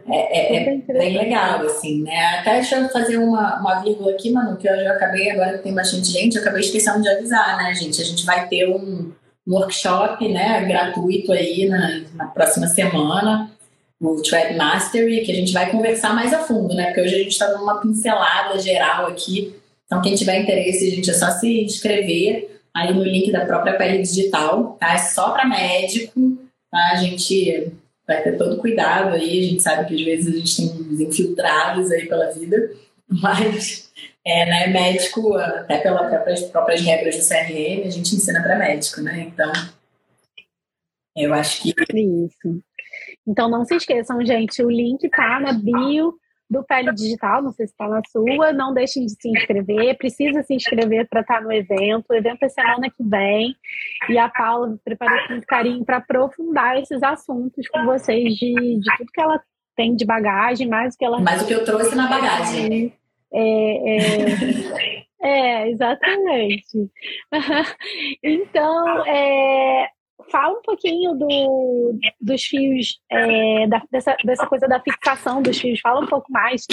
[0.09, 2.39] é, é, é bem legal, assim, né?
[2.39, 5.65] Até deixa eu fazer uma, uma vírgula aqui, Manu, que eu já acabei, agora que
[5.65, 8.01] tem bastante gente, eu acabei esquecendo de avisar, né, gente?
[8.01, 9.13] A gente vai ter um,
[9.47, 13.51] um workshop, né, gratuito aí na, na próxima semana,
[14.01, 16.87] o Thread Mastery, que a gente vai conversar mais a fundo, né?
[16.87, 19.55] Porque hoje a gente está dando uma pincelada geral aqui.
[19.87, 24.03] Então, quem tiver interesse, gente, é só se inscrever aí no link da própria pele
[24.03, 24.95] digital, tá?
[24.95, 26.37] É só para médico,
[26.71, 26.91] tá?
[26.93, 27.73] A gente
[28.07, 29.41] vai ter todo cuidado aí.
[29.41, 32.71] A gente sabe que às vezes a gente tem uns infiltrados aí pela vida,
[33.09, 33.91] mas
[34.25, 39.01] é, né, médico, até pelas próprias, próprias regras do CRM, a gente ensina para médico,
[39.01, 39.21] né?
[39.21, 39.53] Então,
[41.17, 41.75] eu acho que.
[41.95, 42.63] Isso.
[43.27, 46.15] Então não se esqueçam, gente, o link tá na bio
[46.49, 50.43] do Pele Digital, não sei se está na sua, não deixem de se inscrever, precisa
[50.43, 53.55] se inscrever para estar tá no evento, o evento é semana que vem,
[54.09, 58.97] e a Paula preparou com muito carinho para aprofundar esses assuntos com vocês de, de
[58.97, 59.43] tudo que ela
[59.75, 61.21] tem de bagagem, mais o que ela...
[61.21, 62.93] Mais o que eu trouxe na bagagem.
[63.33, 66.91] É, é, é exatamente.
[68.23, 69.91] então, é,
[70.31, 75.81] fala um pouquinho do, dos fios, é, da, dessa, dessa coisa da fixação dos fios.
[75.81, 76.67] Fala um pouco mais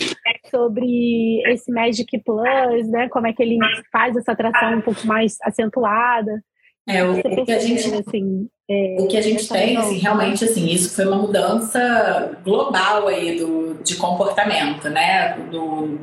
[0.50, 3.10] sobre esse Magic Plus, né?
[3.10, 3.58] Como é que ele
[3.92, 6.44] faz essa tração um pouco mais acentuada.
[6.88, 10.66] É, o, que a gente, assim, é, o que a gente tem, assim, realmente, assim,
[10.68, 15.38] isso foi uma mudança global aí do, de comportamento, né?
[15.50, 16.02] Do,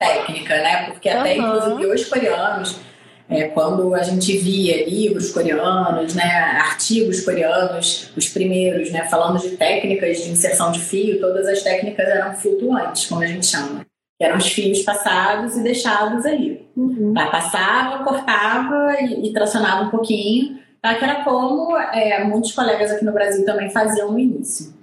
[0.00, 0.90] técnica, né?
[0.90, 1.56] Porque até, uhum.
[1.56, 2.80] inclusive, os coreanos
[3.30, 6.24] é, quando a gente via livros coreanos, né,
[6.58, 12.08] artigos coreanos, os primeiros, né, falando de técnicas de inserção de fio, todas as técnicas
[12.08, 13.86] eram flutuantes, como a gente chama.
[14.20, 16.68] Eram os fios passados e deixados ali.
[16.76, 17.14] Uhum.
[17.14, 17.26] Tá?
[17.26, 20.96] Passava, cortava e, e, tracionava um pouquinho, tá?
[20.96, 24.74] que era como é, muitos colegas aqui no Brasil também faziam no início.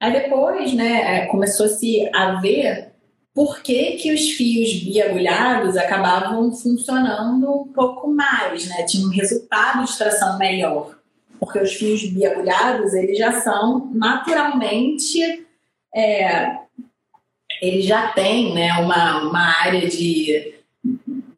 [0.00, 2.92] Aí depois, né, é, começou-se a ver
[3.36, 8.82] por que, que os fios biagulhados acabavam funcionando um pouco mais, né?
[8.84, 10.96] Tinha um resultado de extração melhor.
[11.38, 15.44] Porque os fios biagulhados, eles já são naturalmente...
[15.94, 16.56] É,
[17.60, 20.54] eles já têm né, uma, uma área de,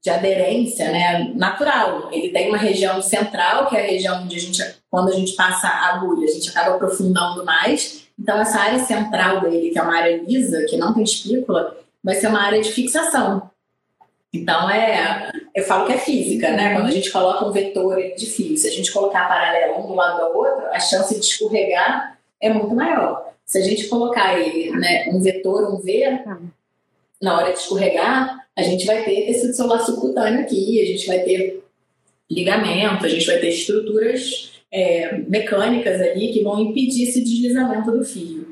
[0.01, 2.11] de aderência né, natural.
[2.13, 5.33] Ele tem uma região central, que é a região onde a gente, quando a gente
[5.33, 8.07] passa a agulha, a gente acaba aprofundando mais.
[8.17, 12.15] Então, essa área central dele, que é uma área lisa, que não tem espícula, vai
[12.15, 13.51] ser uma área de fixação.
[14.33, 16.75] Então, é, eu falo que é física, né?
[16.75, 19.95] Quando a gente coloca um vetor de fio, se a gente colocar paralelo um do
[19.95, 23.33] lado do outro, a chance de escorregar é muito maior.
[23.45, 26.23] Se a gente colocar ele, né, um vetor, um V,
[27.21, 31.21] na hora de escorregar, a gente vai ter tecido solar subcutâneo aqui, a gente vai
[31.21, 31.65] ter
[32.31, 38.05] ligamento, a gente vai ter estruturas é, mecânicas ali que vão impedir esse deslizamento do
[38.05, 38.48] fio.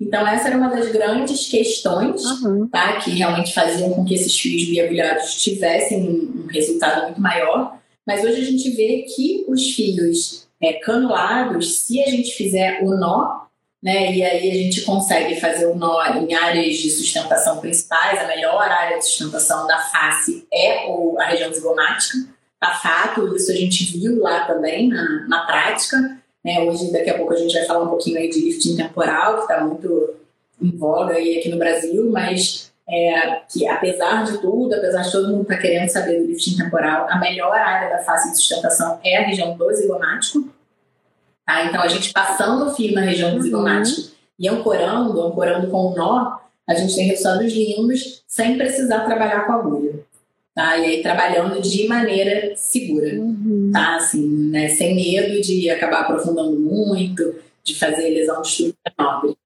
[0.00, 2.68] Então, essa era uma das grandes questões uhum.
[2.68, 7.78] tá, que realmente faziam com que esses fios biagulhados tivessem um resultado muito maior.
[8.06, 12.96] Mas hoje a gente vê que os fios é, canulados, se a gente fizer o
[12.96, 13.48] nó,
[13.82, 18.26] né, e aí a gente consegue fazer o nó em áreas de sustentação principais, a
[18.26, 20.86] melhor área de sustentação da face é
[21.18, 22.18] a região zigomática.
[22.60, 26.17] Tá fato, isso a gente viu lá também na, na prática.
[26.44, 26.60] Né?
[26.60, 29.40] Hoje, daqui a pouco, a gente vai falar um pouquinho aí de lifting temporal, que
[29.42, 30.14] está muito
[30.60, 35.28] em voga aí aqui no Brasil, mas é, que apesar de tudo, apesar de todo
[35.28, 38.98] mundo estar tá querendo saber do lifting temporal, a melhor área da face de sustentação
[39.04, 40.48] é a região do zigomático.
[41.46, 41.64] Tá?
[41.64, 43.42] Então, a gente passando o fio na região do uhum.
[43.42, 49.46] zigomático e ancorando, ancorando com o nó, a gente tem resultados lindos sem precisar trabalhar
[49.46, 50.08] com agulha
[50.58, 50.76] tá?
[50.76, 53.47] E aí trabalhando de maneira segura, uhum.
[53.72, 53.96] Tá?
[53.96, 54.68] Assim, né?
[54.68, 59.36] Sem medo de acabar aprofundando muito, de fazer lesão de estrutura nobre.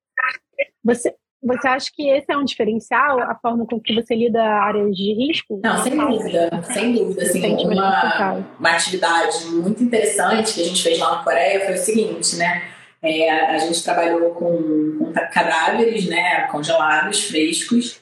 [0.85, 4.97] Você, você acha que esse é um diferencial, a forma com que você lida áreas
[4.97, 5.61] de risco?
[5.63, 7.23] Não, sem dúvida, sem dúvida.
[7.23, 11.79] Assim, uma, uma atividade muito interessante que a gente fez lá na Coreia foi o
[11.79, 12.63] seguinte, né?
[13.03, 18.01] É, a gente trabalhou com, com cadáveres né, congelados, frescos,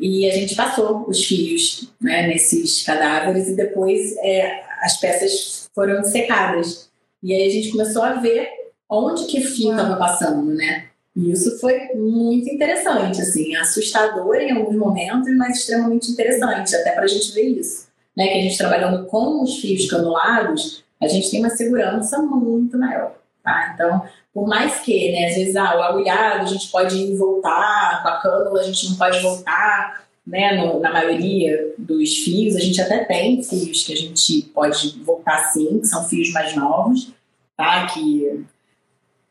[0.00, 6.02] e a gente passou os fios né, nesses cadáveres e depois é, as peças foram
[6.04, 6.90] secadas.
[7.22, 8.48] E aí a gente começou a ver
[8.88, 10.86] onde que o fio estava passando, né?
[11.14, 17.04] E isso foi muito interessante, assim, assustador em alguns momentos, mas extremamente interessante, até para
[17.04, 17.88] a gente ver isso.
[18.16, 18.28] Né?
[18.28, 23.14] Que a gente trabalhando com os fios canulados, a gente tem uma segurança muito maior.
[23.42, 23.72] Tá?
[23.74, 27.16] Então, por mais que, né, às vezes, ah, o agulhado a gente pode ir e
[27.16, 32.56] voltar, com a cânula a gente não pode voltar, né, no, na maioria dos fios,
[32.56, 36.54] a gente até tem fios que a gente pode voltar sim, que são fios mais
[36.54, 37.12] novos,
[37.56, 38.44] tá, que,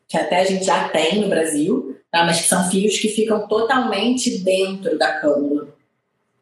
[0.08, 3.46] que até a gente já tem no Brasil, tá, mas que são fios que ficam
[3.46, 5.68] totalmente dentro da cânula,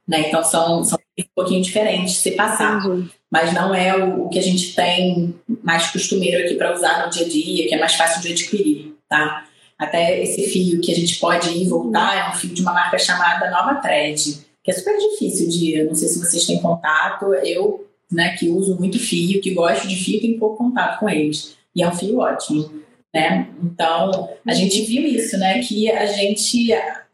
[0.06, 2.86] né, então são, são um pouquinho diferentes se passar.
[2.86, 7.04] Uhum mas não é o, o que a gente tem mais costumeiro aqui para usar
[7.04, 9.44] no dia a dia, que é mais fácil de adquirir, tá?
[9.78, 12.72] Até esse fio que a gente pode ir e voltar é um fio de uma
[12.72, 17.32] marca chamada Nova Thread, que é super difícil de, não sei se vocês têm contato,
[17.34, 21.56] eu, né, que uso muito fio, que gosto de fio, tenho pouco contato com eles.
[21.74, 22.82] E é um fio ótimo,
[23.14, 23.48] né?
[23.62, 27.04] Então, a gente viu isso, né, que a gente, é,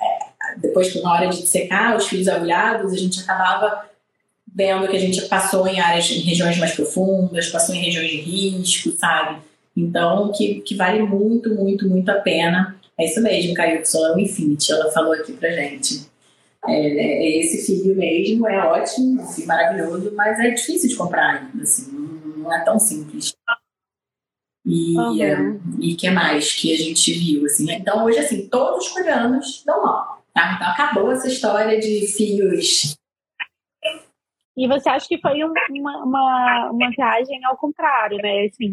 [0.56, 3.84] depois, na hora de secar os fios agulhados, a gente acabava
[4.54, 8.20] vendo que a gente passou em áreas, em regiões mais profundas, passou em regiões de
[8.20, 9.38] risco, sabe?
[9.76, 12.78] Então, que, que vale muito, muito, muito a pena.
[12.98, 16.08] É isso mesmo, Caio, é o Infinity, ela falou aqui pra gente.
[16.66, 21.62] É, é esse fio mesmo, é ótimo, assim, maravilhoso, mas é difícil de comprar ainda,
[21.62, 21.92] assim,
[22.36, 23.34] não é tão simples.
[24.64, 25.22] E uhum.
[25.22, 27.70] é, e que mais que a gente viu, assim.
[27.70, 30.54] Então, hoje, assim, todos os coreanos dão mal, tá?
[30.54, 32.96] Então, acabou essa história de fios
[34.56, 38.46] e você acha que foi um, uma, uma, uma viagem ao contrário, né?
[38.46, 38.72] Assim,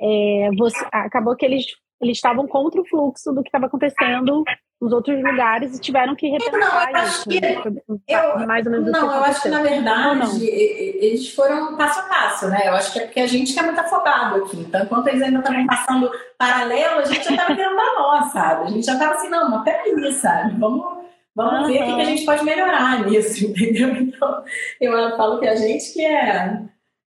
[0.00, 1.66] é, você, acabou que eles
[2.00, 4.44] eles estavam contra o fluxo do que estava acontecendo
[4.80, 7.28] nos outros lugares e tiveram que repensar não, eu isso.
[7.28, 7.62] Que né?
[8.08, 12.02] eu, mais ou menos não, eu acho que na verdade não, eles foram passo a
[12.02, 12.68] passo, né?
[12.68, 14.58] Eu acho que é porque a gente é muito afobado aqui.
[14.58, 18.64] Então, enquanto eles ainda estavam passando paralelo, a gente já estava querendo dar nó, sabe?
[18.64, 20.58] A gente já estava assim, não, mas peraí, sabe?
[20.58, 20.84] Vamos,
[21.34, 21.72] vamos uhum.
[21.72, 23.88] ver o que a gente pode melhorar nisso, entendeu?
[23.96, 24.44] Então,
[24.80, 26.60] eu falo que a gente que é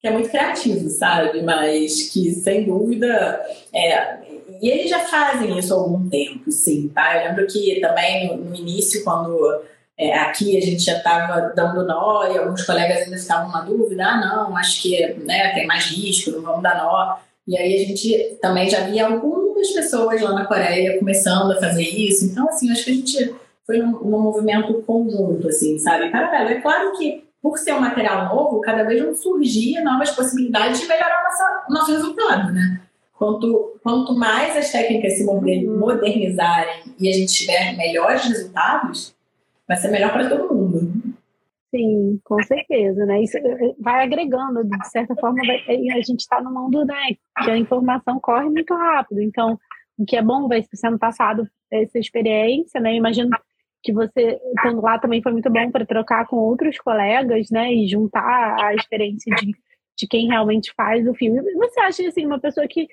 [0.07, 1.43] que é muito criativo, sabe?
[1.43, 3.41] Mas que, sem dúvida,
[3.75, 4.19] é,
[4.63, 7.17] e eles já fazem isso há algum tempo, sim, tá?
[7.17, 9.63] Eu lembro que também no, início, quando
[9.99, 14.07] é, aqui a gente já estava dando nó e alguns colegas ainda ficavam na dúvida,
[14.07, 17.17] ah, não, acho que né, tem mais risco, não vamos dar nó.
[17.47, 21.83] E aí a gente também já via algumas pessoas lá na Coreia começando a fazer
[21.83, 22.27] isso.
[22.27, 26.11] Então, assim, acho que a gente foi num, num movimento conjunto, assim, sabe?
[26.11, 26.51] Paralelo.
[26.51, 30.89] É claro que por ser um material novo, cada vez vão surgir novas possibilidades de
[30.89, 31.23] melhorar
[31.69, 32.81] o nosso resultado, né?
[33.17, 39.15] Quanto, quanto mais as técnicas se modernizarem e a gente tiver melhores resultados,
[39.67, 40.93] vai ser melhor para todo mundo.
[41.71, 43.23] Sim, com certeza, né?
[43.23, 47.11] Isso eh, vai agregando, de certa forma, vai, a gente está no mundo, né?
[47.45, 49.23] Que a informação corre muito rápido.
[49.23, 49.57] Então,
[49.97, 52.97] o que é bom vai sendo passado essa experiência, né?
[52.97, 53.31] Imagino
[53.87, 57.73] que você, estando lá, também foi muito bom para trocar com outros colegas, né?
[57.73, 59.53] E juntar a experiência de,
[59.97, 61.41] de quem realmente faz o filme.
[61.55, 62.89] Você acha, assim, uma pessoa que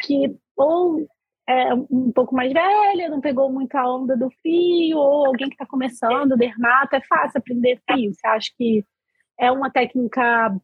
[0.00, 1.06] que ou
[1.48, 5.66] é um pouco mais velha, não pegou muita onda do fio, ou alguém que está
[5.66, 8.12] começando, dermato, é fácil aprender fio.
[8.12, 8.84] Você acha que
[9.38, 10.54] é uma técnica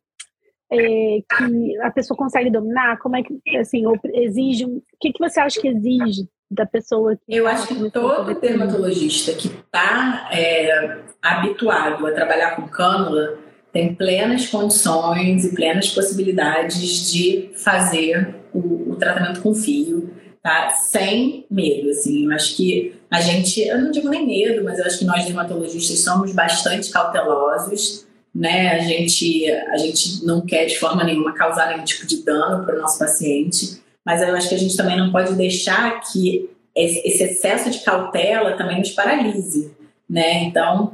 [0.70, 2.98] é, que a pessoa consegue dominar?
[2.98, 7.16] Como é que, assim, exige, o que, que você acha que exige da pessoa?
[7.16, 13.38] Que Eu acho que todo dermatologista que está é, habituado a trabalhar com cânula
[13.72, 20.10] tem plenas condições e plenas possibilidades de fazer o, o tratamento com fio,
[20.42, 20.70] tá?
[20.72, 22.26] Sem medo, assim.
[22.26, 25.24] Eu acho que a gente, eu não digo nem medo, mas eu acho que nós
[25.24, 28.72] dermatologistas somos bastante cautelosos, né?
[28.72, 32.76] A gente, a gente não quer de forma nenhuma causar nenhum tipo de dano para
[32.76, 37.22] o nosso paciente, mas eu acho que a gente também não pode deixar que esse
[37.22, 39.70] excesso de cautela também nos paralise,
[40.08, 40.44] né?
[40.44, 40.92] Então,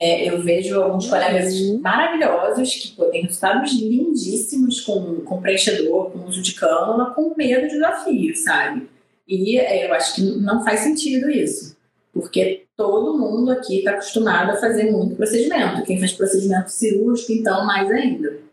[0.00, 1.80] é, eu vejo alguns colegas uhum.
[1.80, 7.66] maravilhosos que pô, têm resultados lindíssimos com, com preenchedor, com uso de cânula, com medo
[7.66, 8.88] de desafio, sabe?
[9.26, 11.76] E é, eu acho que não faz sentido isso,
[12.12, 15.82] porque todo mundo aqui está acostumado a fazer muito procedimento.
[15.82, 18.45] Quem faz procedimento cirúrgico, então, mais ainda.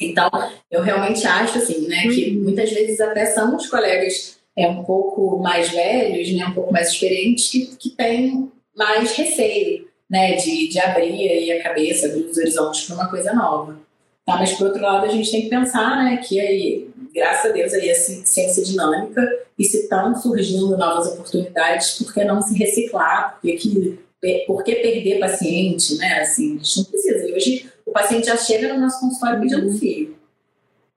[0.00, 0.30] Então,
[0.70, 2.44] eu realmente acho assim, né, que uhum.
[2.44, 6.92] muitas vezes até são os colegas é, um pouco mais velhos, né, um pouco mais
[6.92, 12.36] experientes, que, que têm mais receio né, de, de abrir aí a cabeça, abrir os
[12.36, 13.78] horizontes para uma coisa nova.
[14.24, 14.36] Tá?
[14.36, 17.72] Mas, por outro lado, a gente tem que pensar né, que, aí, graças a Deus,
[17.74, 19.26] aí, a ciência dinâmica
[19.58, 23.38] e se estão surgindo novas oportunidades, por que não se reciclar?
[23.40, 23.98] Por que, que,
[24.46, 25.96] por que perder paciente?
[25.96, 26.20] Né?
[26.20, 27.28] Assim, a gente não precisa.
[27.28, 29.78] E hoje, o paciente já chega no nosso consultório pedindo uhum.
[29.78, 30.18] filho.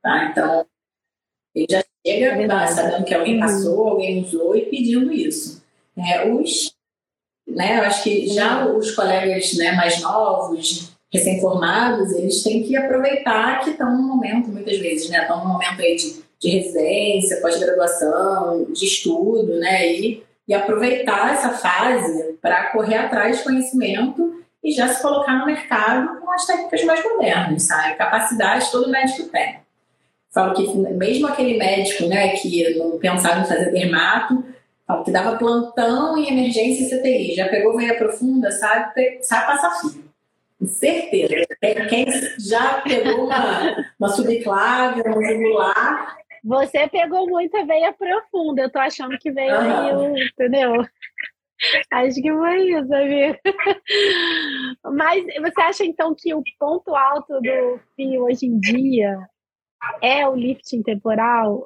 [0.02, 0.26] Tá?
[0.26, 0.66] Então,
[1.54, 5.62] ele já chega é sabendo que alguém passou, alguém usou e pedindo isso.
[5.98, 6.74] É, os
[7.48, 7.80] né?
[7.80, 13.72] Eu acho que já os colegas né, mais novos, recém-formados, eles têm que aproveitar que
[13.72, 15.22] estão num momento, muitas vezes, né?
[15.22, 19.92] Estão num momento aí de, de residência, pós-graduação, de estudo, né?
[19.92, 25.46] E, e aproveitar essa fase para correr atrás de conhecimento e já se colocar no
[25.46, 27.96] mercado com as técnicas mais modernas, sabe?
[27.96, 29.60] Capacidade todo médico tem.
[30.32, 34.46] Falo que mesmo aquele médico, né, que não pensava em fazer dermato,
[35.04, 40.12] que dava plantão em emergência e CTI, já pegou veia profunda, sabe, sabe passar fio.
[40.68, 41.34] Certeza.
[41.90, 42.06] Quem
[42.38, 46.18] já pegou uma, uma subclave, um jugular.
[46.44, 50.18] Você pegou muita veia profunda, eu tô achando que veio uhum.
[50.18, 50.86] entendeu?
[51.92, 53.38] Acho que foi isso, amigo.
[54.94, 59.18] Mas você acha então que o ponto alto do fio hoje em dia
[60.02, 61.66] é o lifting temporal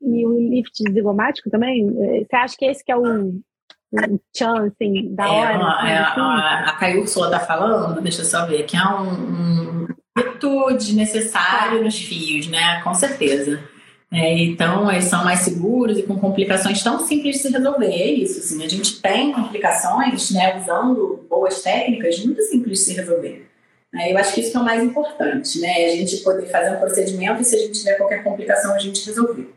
[0.00, 1.86] e o lifting zigomático também?
[1.92, 5.58] Você acha que esse que é o, o chan, assim, da é hora?
[5.58, 6.20] Uma, é, assim?
[6.20, 10.96] a, a Caio Ursula tá falando, deixa eu só ver, que é um, um desnecessário
[10.96, 12.80] necessário nos fios, né?
[12.82, 13.75] Com certeza.
[14.12, 17.86] É, então, eles são mais seguros e com complicações tão simples de se resolver.
[17.86, 22.94] É isso, assim, a gente tem complicações, né, usando boas técnicas, muito simples de se
[22.94, 23.46] resolver.
[23.92, 24.12] Né?
[24.12, 25.86] Eu acho que isso é o mais importante, né?
[25.86, 29.04] A gente poder fazer um procedimento e se a gente tiver qualquer complicação, a gente
[29.06, 29.48] resolver.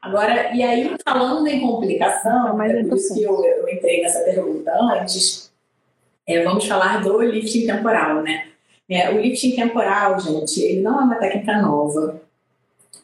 [0.00, 4.20] Agora, e aí, falando em complicação, é, é por isso que eu, eu entrei nessa
[4.20, 5.52] pergunta antes,
[6.26, 8.46] é, vamos falar do lifting temporal, né?
[8.88, 12.20] É, o lifting temporal, gente, ele não é uma técnica nova.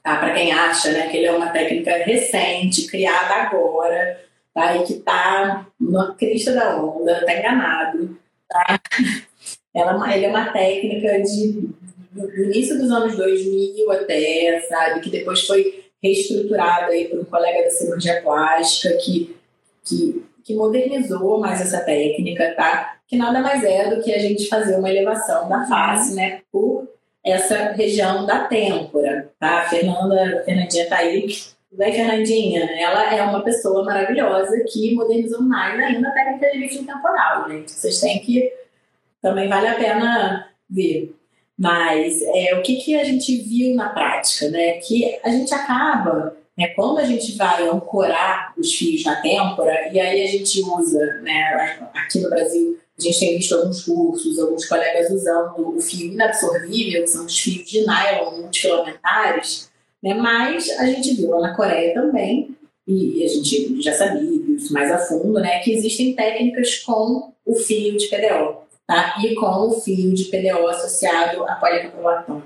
[0.08, 0.16] Tá?
[0.16, 4.18] Para quem acha, né, que ele é uma técnica recente, criada agora,
[4.54, 4.76] tá?
[4.76, 8.80] E que tá na crista da onda, tá enganado, tá?
[9.74, 11.68] Ela, ele é uma técnica de
[12.10, 15.00] do início dos anos 2000 até, sabe?
[15.00, 19.36] Que depois foi reestruturada aí por um colega da cirurgia plástica que,
[19.84, 22.96] que, que modernizou mais essa técnica, tá?
[23.06, 26.40] Que nada mais é do que a gente fazer uma elevação da face, né?
[26.50, 26.88] Por
[27.30, 29.60] essa região da têmpora, tá?
[29.60, 31.26] A Fernanda, a Fernandinha tá aí.
[31.72, 36.84] Vai, Fernandinha, ela é uma pessoa maravilhosa que modernizou mais ainda a técnica de lifting
[36.84, 37.70] temporal, gente.
[37.70, 38.52] Vocês têm que.
[39.20, 41.14] Também vale a pena ver.
[41.58, 44.74] Mas é, o que, que a gente viu na prática, né?
[44.74, 49.98] Que a gente acaba, né, quando a gente vai ancorar os fios na têmpora, e
[49.98, 54.66] aí a gente usa, né, aqui no Brasil, a gente tem visto alguns cursos, alguns
[54.66, 59.70] colegas usando o fio inabsorvível, que são os fios de nylon multifilamentares,
[60.02, 64.72] né, mas a gente viu lá na Coreia também, e a gente já sabia, isso
[64.72, 69.16] mais a fundo, né, que existem técnicas com o fio de PDO tá?
[69.22, 72.42] e com o fio de PDO associado à policaprolatona.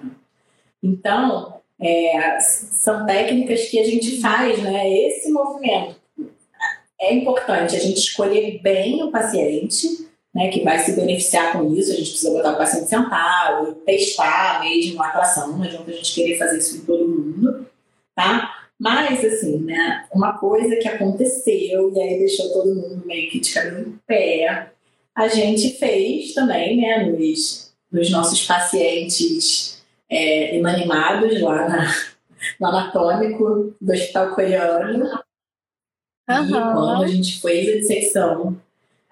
[0.83, 4.91] Então, é, são técnicas que a gente faz, né?
[5.07, 5.97] Esse movimento.
[7.01, 11.93] É importante a gente escolher bem o paciente, né, que vai se beneficiar com isso.
[11.93, 16.15] A gente precisa botar o paciente sentado, testar mesmo a atuação, não adianta a gente
[16.15, 17.67] querer fazer isso em todo mundo,
[18.15, 18.63] tá?
[18.79, 23.53] Mas, assim, né, uma coisa que aconteceu e aí deixou todo mundo meio que de
[23.53, 24.73] cabelo em pé
[25.15, 31.95] a gente fez também, né, nos, nos nossos pacientes é, inanimados lá na,
[32.59, 35.05] no anatômico do Hospital Coreano.
[36.29, 36.47] Uhum.
[36.47, 38.61] E quando a gente fez a dissecção,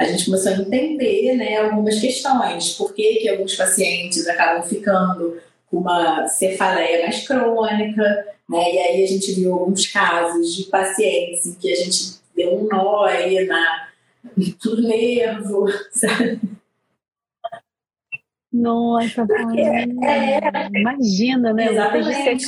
[0.00, 2.72] a gente começou a entender né, algumas questões.
[2.72, 5.38] Por que, que alguns pacientes acabam ficando
[5.70, 8.02] com uma cefaleia mais crônica,
[8.48, 8.74] né?
[8.74, 12.66] E aí a gente viu alguns casos de pacientes em que a gente deu um
[12.66, 13.88] nó aí na,
[14.58, 16.40] tudo nervo, sabe?
[18.50, 21.72] Nossa, é, é, imagina, né?
[21.72, 22.46] Exatamente.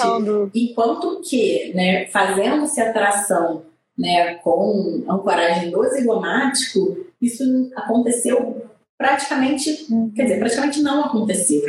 [0.54, 3.62] Enquanto que, né, fazendo-se a tração
[3.96, 8.66] né, com ancoragem do zigomático, isso aconteceu
[8.98, 11.62] praticamente, quer dizer, praticamente não aconteceu.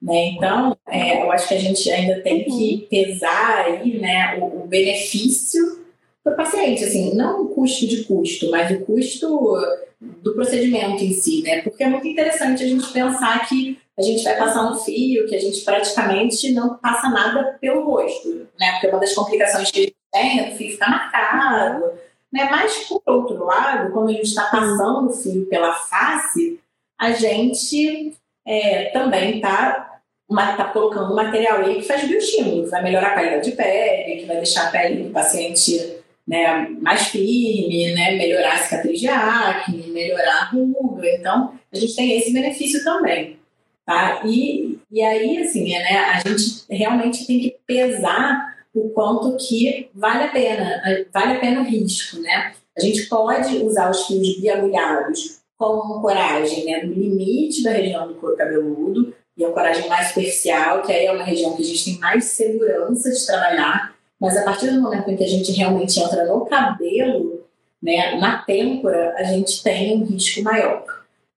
[0.00, 0.28] Né?
[0.28, 2.86] Então, é, eu acho que a gente ainda tem que uhum.
[2.88, 5.80] pesar aí né, o, o benefício
[6.22, 9.56] para o paciente, assim, não o custo de custo, mas o custo
[10.00, 11.60] do procedimento em si, né?
[11.62, 15.36] Porque é muito interessante a gente pensar que a gente vai passar um fio, que
[15.36, 18.72] a gente praticamente não passa nada pelo rosto, né?
[18.72, 21.84] Porque uma das complicações que a gente tem é o fio ficar marcado,
[22.32, 22.48] né?
[22.50, 26.60] Mas, por outro lado, quando a gente está passando o fio pela face,
[26.98, 28.14] a gente
[28.46, 33.50] é, também está tá colocando material aí que faz bioestímulo, que vai melhorar a qualidade
[33.50, 38.58] de pele, que vai deixar a pele do paciente né, mais firme, né, melhorar a
[38.58, 41.08] cicatriz de acne, melhorar a ruga.
[41.08, 43.38] Então, a gente tem esse benefício também.
[43.84, 44.22] Tá?
[44.24, 49.90] E, e aí, assim, é, né, a gente realmente tem que pesar o quanto que
[49.94, 52.54] vale a pena, vale a pena o risco, né?
[52.76, 58.14] A gente pode usar os fios biagulhados com ancoragem né, no limite da região do
[58.14, 61.98] couro cabeludo e ancoragem mais superficial, que aí é uma região que a gente tem
[61.98, 66.24] mais segurança de trabalhar, mas a partir do momento em que a gente realmente entra
[66.24, 67.44] no cabelo,
[67.82, 70.84] né, na têmpora, a gente tem um risco maior.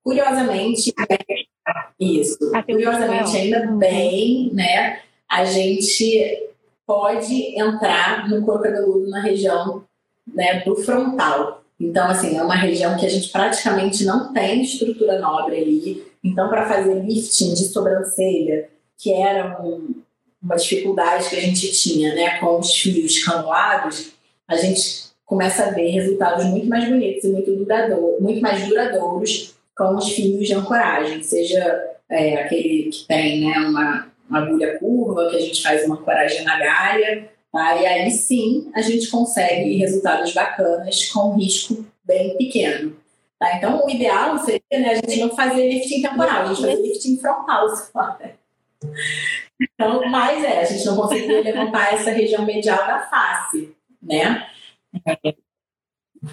[0.04, 0.94] Curiosamente,
[2.00, 2.38] isso.
[2.66, 6.53] Curiosamente, ainda bem, né, a gente
[6.86, 9.84] pode entrar no corpo cabeludo na região
[10.28, 11.64] né, do frontal.
[11.80, 16.04] Então, assim, é uma região que a gente praticamente não tem estrutura nobre ali.
[16.24, 19.96] Então, para fazer lifting de sobrancelha, que era um,
[20.42, 24.14] uma dificuldade que a gente tinha né, com os fios canulados,
[24.48, 29.56] a gente começa a ver resultados muito mais bonitos e muito, duradouro, muito mais duradouros
[29.76, 35.30] com os fios de ancoragem, seja é, aquele que tem né, uma, uma agulha curva,
[35.30, 37.76] que a gente faz uma ancoragem na galha, tá?
[37.76, 42.96] e aí sim a gente consegue resultados bacanas com risco bem pequeno.
[43.40, 43.58] Tá?
[43.58, 47.18] Então, o ideal seria né, a gente não fazer lifting temporal, a gente fazer lifting
[47.20, 48.18] frontal só.
[48.20, 48.34] Né?
[49.62, 54.48] Então, mas é, a gente não conseguiu levantar essa região medial da face, né?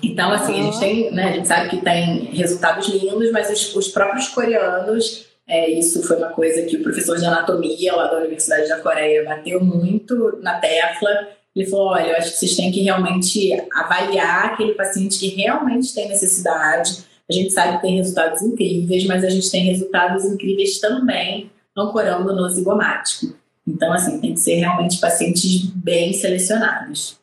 [0.03, 3.75] Então, assim, a gente tem, né, a gente sabe que tem resultados lindos, mas os,
[3.75, 8.19] os próprios coreanos, é, isso foi uma coisa que o professor de anatomia lá da
[8.19, 11.11] Universidade da Coreia bateu muito na tecla.
[11.57, 15.93] Ele falou: olha, eu acho que vocês têm que realmente avaliar aquele paciente que realmente
[15.93, 17.05] tem necessidade.
[17.29, 22.33] A gente sabe que tem resultados incríveis, mas a gente tem resultados incríveis também ancorando
[22.35, 23.35] no zigomático.
[23.67, 27.19] Então, assim, tem que ser realmente pacientes bem selecionados.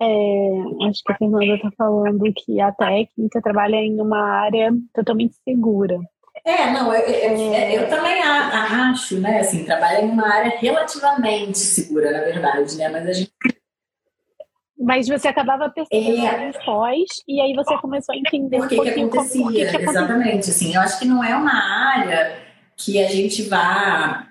[0.00, 5.34] É, acho que a Fernanda está falando que a técnica trabalha em uma área totalmente
[5.42, 5.98] segura.
[6.46, 7.76] É, não, eu, eu, é.
[7.76, 9.40] eu, também acho, né?
[9.40, 12.88] Assim, trabalha em uma área relativamente segura, na verdade, né?
[12.88, 13.32] Mas a gente.
[14.78, 16.52] Mas você acabava percebendo é.
[16.64, 19.42] pós e aí você começou a entender por que, um que acontecia.
[19.42, 20.72] Como, que que Exatamente, assim.
[20.72, 22.38] Eu acho que não é uma área
[22.76, 24.28] que a gente vá.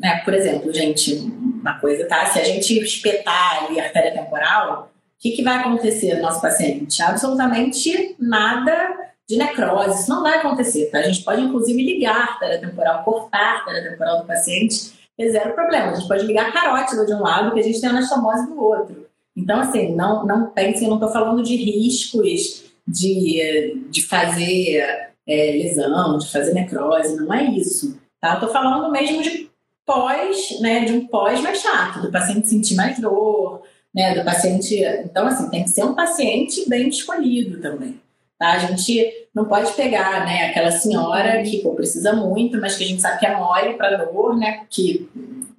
[0.00, 2.26] Né, por exemplo, gente, uma coisa, tá?
[2.26, 6.40] Se a gente espetar ali a artéria temporal, o que, que vai acontecer no nosso
[6.40, 7.02] paciente?
[7.02, 8.99] Absolutamente nada
[9.30, 10.00] de necrose.
[10.00, 10.98] Isso não vai acontecer, tá?
[10.98, 15.92] A gente pode, inclusive, ligar a temporal, cortar a temporal do paciente, é zero problema.
[15.92, 18.48] A gente pode ligar a carótida de um lado que a gente tem a anastomose
[18.48, 19.06] do outro.
[19.36, 26.18] Então, assim, não, não pensem, não estou falando de riscos de, de fazer é, lesão,
[26.18, 28.00] de fazer necrose, não é isso.
[28.20, 28.34] Tá?
[28.34, 29.48] Estou falando mesmo de
[29.86, 33.62] pós, né, de um pós mais chato, do paciente sentir mais dor,
[33.94, 34.74] né, do paciente.
[35.04, 38.00] Então, assim, tem que ser um paciente bem escolhido também.
[38.40, 38.52] Tá?
[38.52, 42.86] A gente não pode pegar né, aquela senhora que pô, precisa muito, mas que a
[42.86, 45.06] gente sabe que é mole para dor, né, que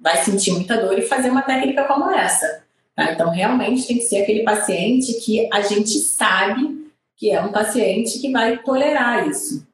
[0.00, 2.64] vai sentir muita dor e fazer uma técnica como essa.
[2.96, 3.12] Tá?
[3.12, 6.82] Então, realmente tem que ser aquele paciente que a gente sabe
[7.16, 9.64] que é um paciente que vai tolerar isso.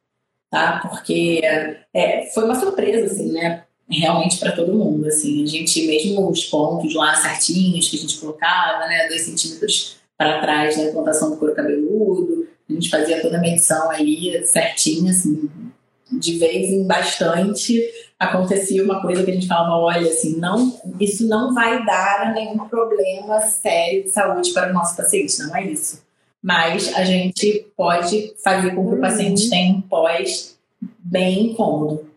[0.51, 0.79] Tá?
[0.79, 1.41] Porque
[1.91, 3.63] é, foi uma surpresa, assim, né?
[3.89, 5.43] Realmente para todo mundo, assim.
[5.43, 9.07] A gente, mesmo os pontos lá certinhos que a gente colocava, né?
[9.07, 12.28] Dois centímetros para trás da implantação do couro cabeludo,
[12.79, 15.49] gente fazia toda a medição ali certinha, assim,
[16.11, 17.81] de vez em bastante
[18.19, 22.67] acontecia uma coisa que a gente falava, olha, assim, não, isso não vai dar nenhum
[22.67, 26.03] problema sério de saúde para o nosso paciente, não é isso.
[26.43, 29.49] Mas a gente pode fazer com que o paciente uhum.
[29.49, 30.57] tenha um pós
[30.99, 32.09] bem incômodo.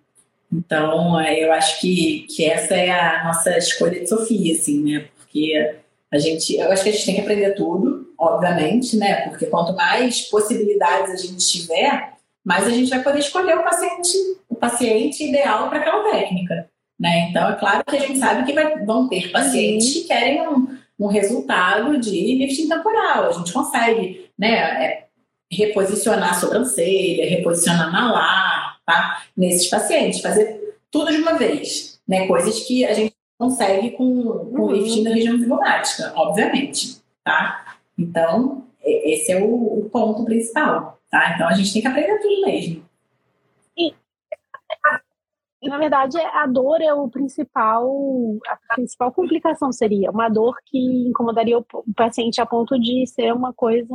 [0.53, 5.07] Então, é, eu acho que, que essa é a nossa escolha de Sofia, assim, né?
[5.17, 5.77] Porque
[6.11, 9.29] a gente, eu acho que a gente tem que aprender tudo, obviamente, né?
[9.29, 12.13] Porque quanto mais possibilidades a gente tiver,
[12.45, 14.17] mais a gente vai poder escolher o paciente,
[14.49, 16.69] o paciente ideal para aquela técnica.
[16.99, 17.29] Né?
[17.29, 20.69] Então, é claro que a gente sabe que vai, vão ter pacientes que querem um,
[21.01, 23.29] um resultado de lifting temporal.
[23.29, 24.55] A gente consegue né,
[24.85, 25.05] é,
[25.51, 29.25] reposicionar a sobrancelha, reposicionar malar, tá?
[29.37, 32.01] Nesses pacientes, fazer tudo de uma vez.
[32.07, 32.29] Né?
[32.29, 34.71] Coisas que a gente consegue com, com uhum.
[34.71, 37.03] lifting da região zigomática, obviamente.
[37.25, 37.72] Tá?
[37.99, 41.35] Então, esse é o, o, ponto principal, tá?
[41.35, 42.85] Então, a gente tem que aprender tudo mesmo.
[45.63, 47.89] E, na verdade, a dor é o principal,
[48.49, 51.65] a principal complicação seria uma dor que incomodaria o
[51.95, 53.95] paciente a ponto de ser uma coisa,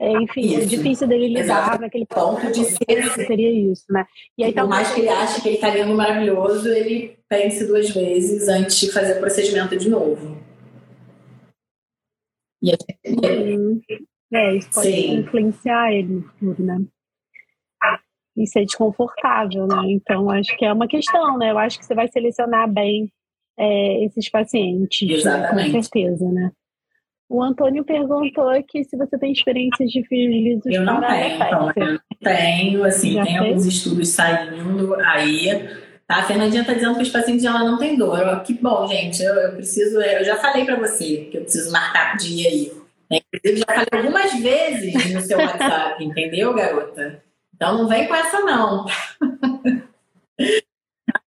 [0.00, 0.66] é, enfim, isso.
[0.66, 3.26] difícil dele lidar naquele ponto de ser.
[3.26, 4.06] Seria isso, né?
[4.38, 7.90] E aí, Por mais que ele ache que ele está lindo maravilhoso, ele pense duas
[7.90, 10.43] vezes antes de fazer o procedimento de novo.
[12.64, 14.08] E gente...
[14.32, 15.18] É, isso pode Sim.
[15.20, 16.78] influenciar ele no futuro, né?
[18.36, 19.82] E ser desconfortável, né?
[19.86, 21.52] Então, acho que é uma questão, né?
[21.52, 23.12] Eu acho que você vai selecionar bem
[23.56, 25.08] é, esses pacientes.
[25.08, 25.68] Exatamente.
[25.68, 25.72] Né?
[25.72, 26.50] Com certeza, né?
[27.28, 31.72] O Antônio perguntou aqui se você tem experiências de fios lisos eu não tenho, então,
[31.74, 33.46] eu não tenho, assim, Já tem fez?
[33.46, 35.48] alguns estudos saindo aí,
[36.06, 36.16] Tá?
[36.16, 38.42] A Fernandinha está dizendo que os pacientes ela não tem dor.
[38.42, 39.22] Que bom, gente.
[39.22, 40.00] Eu, eu preciso.
[40.00, 42.72] Eu já falei para você que eu preciso marcar dia aí.
[43.10, 43.20] Né?
[43.32, 47.22] Inclusive, já falei algumas vezes no seu WhatsApp, entendeu, garota?
[47.54, 48.86] Então não vem com essa, não.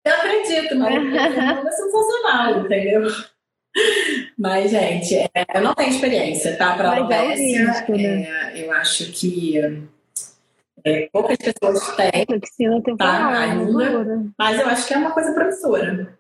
[0.04, 3.08] Eu acredito, mas é sensacional, entendeu?
[4.38, 6.76] Mas, gente, é, eu não tenho experiência, tá?
[6.76, 8.54] Para a é, né?
[8.56, 9.88] eu acho que
[10.88, 15.34] é, poucas pessoas têm, piscina temporária, tá, ainda, mas eu acho que é uma coisa
[15.34, 16.18] promissora.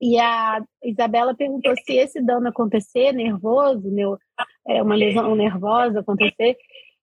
[0.00, 3.88] E a Isabela perguntou se esse dano acontecer, nervoso,
[4.66, 6.56] é, uma lesão nervosa acontecer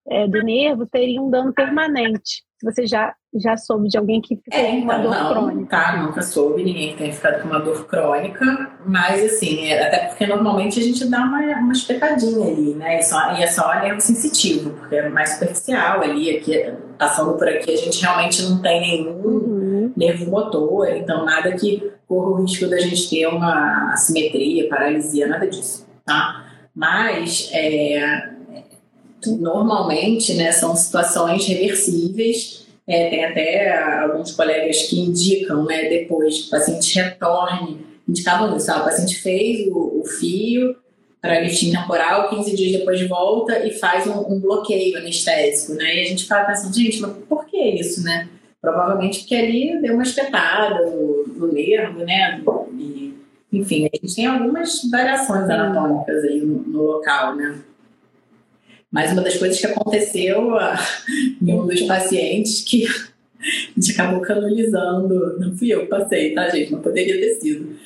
[0.08, 4.60] é, do nervo, teria um dano permanente você já, já soube de alguém que ficou
[4.60, 5.78] é, com uma dor não, crônica?
[5.78, 9.98] Tá, nunca soube ninguém que tenha ficado com uma dor crônica, mas assim, é, até
[10.08, 13.00] porque normalmente a gente dá uma, uma espetadinha ali, né?
[13.00, 17.48] E, só, e é só nervo sensitivo, porque é mais superficial ali, aqui, passando por
[17.48, 19.94] aqui a gente realmente não tem nenhum uhum.
[19.96, 25.48] nervo motor, então nada que corra o risco da gente ter uma assimetria, paralisia, nada
[25.48, 26.46] disso, tá?
[26.76, 28.32] Mas é,
[29.28, 32.66] normalmente né, são situações reversíveis.
[32.88, 38.72] É, tem até alguns colegas que indicam né, depois que o paciente retorne, indicavam isso,
[38.72, 40.76] ah, o paciente fez o, o fio
[41.22, 45.96] para lifting temporal, 15 dias depois volta e faz um, um, bloqueio anestésico, né?
[45.96, 48.28] E a gente fala pensando, gente, mas por que isso, né?
[48.60, 52.42] Provavelmente porque ali deu uma espetada no, no nervo, né?
[52.74, 53.14] E,
[53.54, 57.60] enfim, a gente tem algumas variações anatômicas aí no, no local, né?
[58.92, 60.76] Mas uma das coisas que aconteceu a,
[61.42, 66.50] em um dos pacientes que a gente acabou canalizando, não fui eu que passei, tá,
[66.50, 66.72] gente?
[66.72, 67.80] Não poderia ter sido.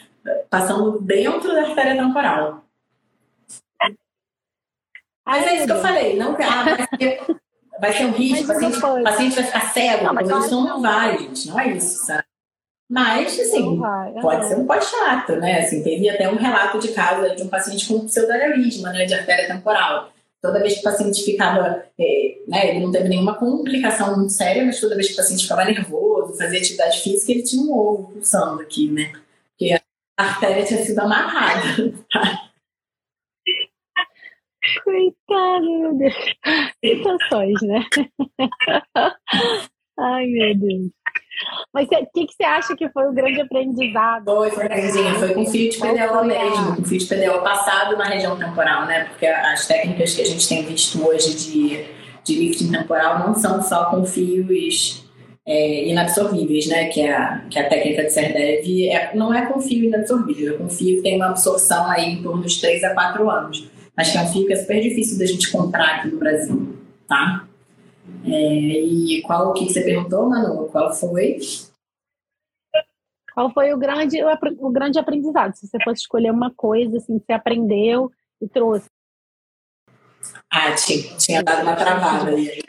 [0.50, 2.66] Passando dentro da artéria temporal.
[5.24, 7.22] Mas é isso que eu falei, não ah, vai, ser,
[7.80, 11.18] vai ser um risco, o paciente, paciente vai ficar cego, não, mas isso não vai,
[11.18, 12.24] gente, não é isso, sabe?
[12.88, 15.62] Mas, assim, vai, pode ser um pós chato, né?
[15.62, 19.48] Assim, teve até um relato de caso de um paciente com pseudorrealismo, né, de artéria
[19.48, 20.12] temporal.
[20.46, 24.64] Toda vez que o paciente ficava, é, né, ele não teve nenhuma complicação muito séria,
[24.64, 28.12] mas toda vez que o paciente ficava nervoso, fazia atividade física, ele tinha um ovo
[28.12, 29.12] pulsando aqui, né?
[29.50, 31.94] Porque a artéria tinha sido amarrada.
[32.12, 32.46] Tá?
[34.84, 36.14] Coitado, meu Deus.
[36.84, 37.86] Situações, né?
[39.98, 40.92] Ai, meu Deus.
[41.74, 44.26] Mas o que, que você acha que foi o grande aprendizado?
[44.26, 48.38] Foi, Fernandinha, foi com fio de PDO mesmo, com fio de PDO passado na região
[48.38, 49.06] temporal, né?
[49.06, 51.86] Porque as técnicas que a gente tem visto hoje de,
[52.24, 55.06] de lifting temporal não são só com fios
[55.46, 56.86] é, inabsorvíveis, né?
[56.86, 60.56] Que é a, que é a técnica de Serdev é, não é com fio inabsorvível,
[60.56, 63.70] é com fio que tem uma absorção aí em torno dos 3 a 4 anos.
[63.96, 66.76] Mas que é um fio que é super difícil da gente comprar aqui no Brasil,
[67.08, 67.46] tá?
[68.26, 70.68] É, e qual o que você perguntou, Manu?
[70.70, 71.40] Qual foi?
[73.34, 74.18] Qual foi o grande,
[74.60, 75.54] o, grande aprendizado?
[75.56, 78.10] Se você fosse escolher uma coisa assim, que você aprendeu
[78.42, 78.90] e trouxe.
[80.50, 82.62] Ah, tinha, tinha dado uma travada aí.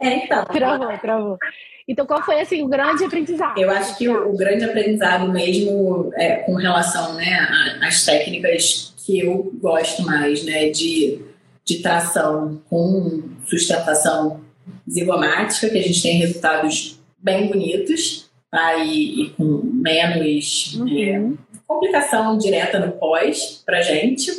[0.00, 0.44] é, então.
[0.54, 1.38] Travou, travou.
[1.86, 3.58] Então, qual foi assim o grande aprendizado?
[3.58, 7.46] Eu acho que o, o grande aprendizado mesmo é com relação né,
[7.82, 11.33] às técnicas que eu gosto mais, né, de
[11.64, 14.40] de tração com sustentação
[14.88, 18.76] zigomática, que a gente tem resultados bem bonitos, tá?
[18.76, 20.98] e, e com menos uhum.
[20.98, 24.30] é, complicação direta no pós para gente.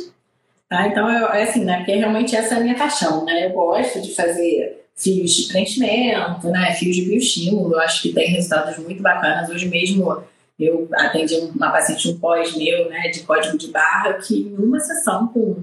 [0.68, 0.86] Tá?
[0.86, 1.78] Então, eu, é assim, né?
[1.78, 3.46] Porque realmente essa é a minha paixão, né?
[3.46, 6.72] Eu gosto de fazer fios de preenchimento, né?
[6.72, 9.48] Fios de bioestímulo, eu acho que tem resultados muito bacanas.
[9.48, 10.24] Hoje mesmo
[10.58, 13.08] eu atendi uma paciente um pós meu, né?
[13.08, 15.62] De código de barra, que em uma sessão com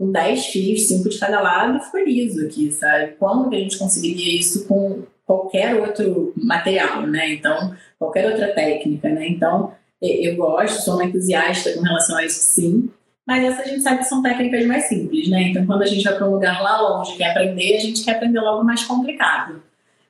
[0.00, 3.12] com 10 fios, 5 de cada lado, foi liso aqui, sabe?
[3.18, 7.34] Como que a gente conseguiria isso com qualquer outro material, né?
[7.34, 9.28] Então, qualquer outra técnica, né?
[9.28, 12.88] Então, eu gosto, sou uma entusiasta com relação a isso, sim.
[13.26, 15.42] Mas essa a gente sabe que são técnicas mais simples, né?
[15.42, 18.12] Então, quando a gente vai para um lugar lá longe quer aprender, a gente quer
[18.12, 19.62] aprender logo mais complicado.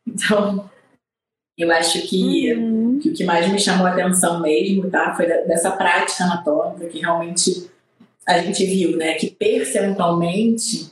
[0.07, 0.70] Então,
[1.59, 3.01] eu acho que, uhum.
[3.03, 5.16] que o que mais me chamou a atenção mesmo, tá?
[5.16, 7.68] Foi dessa prática anatômica que realmente
[8.31, 10.91] a gente viu né, que percentualmente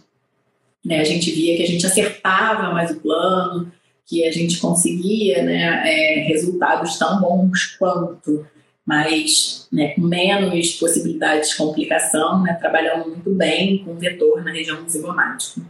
[0.84, 3.70] né, a gente via que a gente acertava mais o plano,
[4.07, 8.47] que a gente conseguia né, é, resultados tão bons quanto,
[8.84, 14.89] mas né, com menos possibilidades de complicação, né, trabalhando muito bem com vetor na região
[14.89, 15.61] zigomática.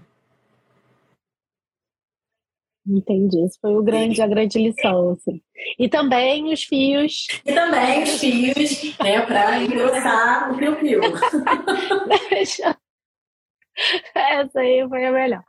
[2.88, 5.10] Entendi, isso foi o grande, a grande lição.
[5.12, 5.42] Assim.
[5.78, 7.26] E também os fios.
[7.44, 11.00] E também os fios, né, para engrossar o fio-fio.
[14.14, 15.42] Essa aí foi a melhor.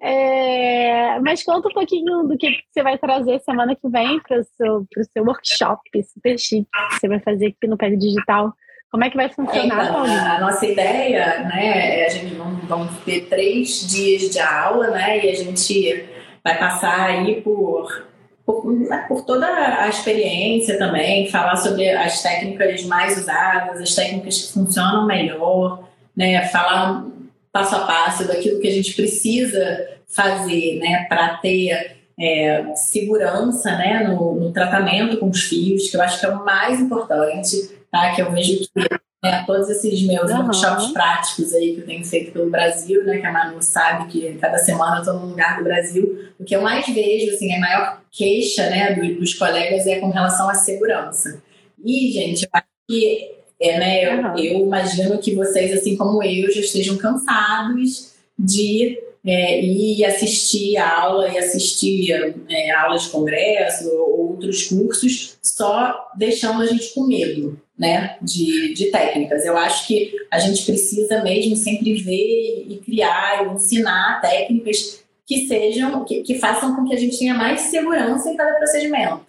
[0.00, 4.44] É, mas conta um pouquinho do que você vai trazer semana que vem para o
[4.44, 8.52] seu, seu workshop super chique que você vai fazer aqui no PEG Digital.
[8.90, 13.26] Como é que vai funcionar, então, A nossa ideia, né, é a gente vamos ter
[13.26, 16.08] três dias de aula, né, e a gente
[16.44, 18.06] vai passar aí por,
[18.44, 18.64] por,
[19.08, 25.06] por, toda a experiência também, falar sobre as técnicas mais usadas, as técnicas que funcionam
[25.06, 25.84] melhor,
[26.16, 26.46] né?
[26.48, 27.04] Falar
[27.52, 31.06] passo a passo daquilo que a gente precisa fazer, né?
[31.08, 34.04] Para ter é, segurança, né?
[34.04, 37.56] No, no tratamento com os fios, que eu acho que é o mais importante,
[37.90, 38.14] tá?
[38.14, 40.38] Que eu vejo que né, todos esses meus uhum.
[40.38, 44.34] workshops práticos aí que eu tenho feito pelo Brasil, né, que a Manu sabe que
[44.38, 47.60] cada semana eu estou num lugar do Brasil, o que eu mais vejo, assim, a
[47.60, 51.42] maior queixa, né, dos colegas é com relação à segurança.
[51.84, 54.38] E, gente, eu acho que, é, né, eu, uhum.
[54.38, 60.98] eu imagino que vocês, assim como eu, já estejam cansados de é, ir assistir a
[60.98, 62.10] aula e assistir
[62.48, 68.74] é, aulas de congresso ou outros cursos só deixando a gente com medo né, de,
[68.74, 69.46] de técnicas.
[69.46, 75.46] Eu acho que a gente precisa mesmo sempre ver e criar e ensinar técnicas que
[75.46, 79.22] sejam, que, que façam com que a gente tenha mais segurança em cada procedimento.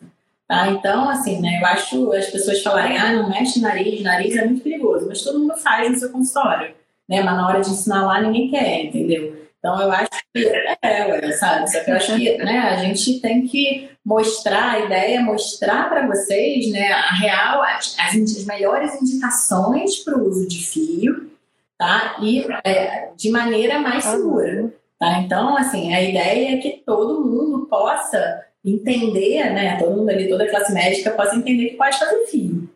[0.45, 0.67] Tá?
[0.67, 4.61] Então, assim, né, eu acho as pessoas falarem, ah, não mexe nariz, nariz é muito
[4.61, 6.73] perigoso, mas todo mundo faz no seu consultório,
[7.07, 7.21] né?
[7.21, 9.40] Mas na hora de ensinar lá ninguém quer, entendeu?
[9.61, 10.47] Então, eu acho que
[10.81, 11.71] é, sabe?
[11.71, 16.07] Só que eu acho que né, a gente tem que mostrar a ideia, mostrar para
[16.07, 21.29] vocês né, a real, as, as melhores indicações para o uso de fio,
[21.77, 22.17] tá?
[22.23, 24.73] E é, de maneira mais segura.
[24.99, 25.19] Tá?
[25.19, 29.77] Então, assim, a ideia é que todo mundo possa entender, né?
[29.77, 32.67] Todo mundo ali, toda a classe médica possa entender que pode fazer fio,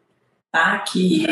[0.52, 0.78] tá?
[0.80, 1.26] Que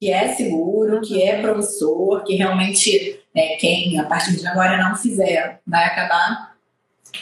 [0.00, 4.96] que é seguro, que é promissor, que realmente é, quem a partir de agora não
[4.96, 6.56] fizer vai acabar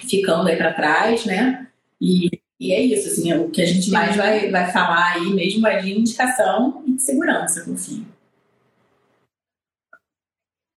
[0.09, 1.67] ficando aí para trás, né?
[2.01, 5.67] E, e é isso, assim, o que a gente mais vai, vai falar aí mesmo
[5.67, 8.07] é de indicação e de segurança com o filho.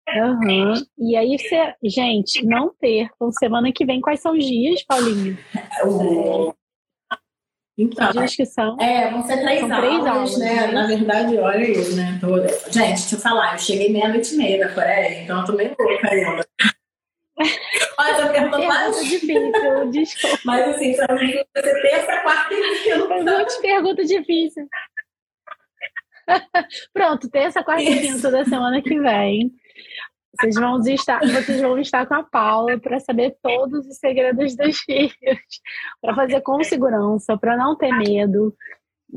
[0.10, 0.74] Uhum.
[0.98, 5.38] E aí, você, gente, não percam semana que vem quais são os dias, Paulinho?
[5.86, 6.54] O,
[7.78, 8.78] então, dias que são?
[8.80, 10.54] É, vão ser três, são aulas, três aulas, né?
[10.54, 10.68] né?
[10.68, 12.18] Na verdade, olha isso, né?
[12.20, 12.38] Tô...
[12.72, 15.76] Gente, deixa eu falar, eu cheguei meia-noite e meia da Coreia, então eu tô meio
[15.80, 16.46] louca ainda.
[17.98, 19.10] Mas eu pergunto mais.
[19.10, 19.52] difícil,
[19.92, 20.40] desculpa.
[20.46, 23.08] Mas assim, vai ser terça, quarta e quinta.
[23.08, 24.68] Pergunta, pergunta difícil.
[26.94, 29.52] Pronto, terça, quarta e quinta da semana que vem.
[30.40, 34.80] Vocês vão estar, vocês vão estar com a Paula para saber todos os segredos dos
[34.80, 35.14] filhos,
[36.02, 38.56] para fazer com segurança, para não ter medo,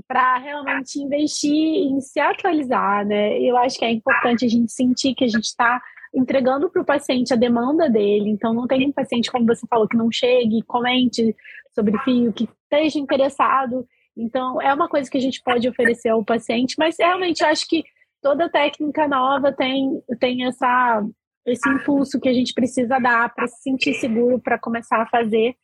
[0.09, 3.39] para realmente investir em se atualizar, né?
[3.39, 5.81] Eu acho que é importante a gente sentir que a gente está
[6.13, 8.31] entregando para o paciente a demanda dele.
[8.31, 11.35] Então, não tem um paciente, como você falou, que não chegue, comente
[11.75, 13.87] sobre fio, que esteja interessado.
[14.17, 17.67] Então, é uma coisa que a gente pode oferecer ao paciente, mas realmente eu acho
[17.69, 17.85] que
[18.25, 21.07] toda técnica nova tem, tem essa,
[21.47, 25.55] esse impulso que a gente precisa dar para se sentir seguro para começar a fazer.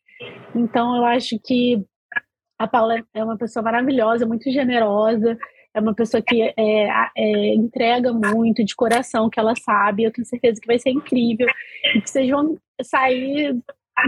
[0.54, 1.82] Então, eu acho que
[2.58, 5.38] a Paula é uma pessoa maravilhosa, muito generosa,
[5.72, 10.02] é uma pessoa que é, é, entrega muito de coração, que ela sabe.
[10.02, 11.46] Eu tenho certeza que vai ser incrível
[11.94, 13.58] e que vocês vão sair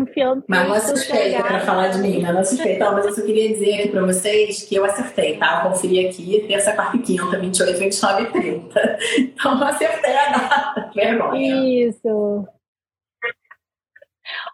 [0.01, 0.45] enfiando.
[0.49, 2.85] Mas não é suspeita para falar de mim, mas não é suspeita.
[2.85, 5.63] Não, mas eu só queria dizer aqui para vocês que eu acertei, tá?
[5.65, 8.99] Eu conferi aqui, terça, quarta e quinta, 28, 29 e 30.
[9.19, 10.91] Então eu acertei a data.
[10.95, 11.89] Vergonha.
[11.89, 12.47] Isso.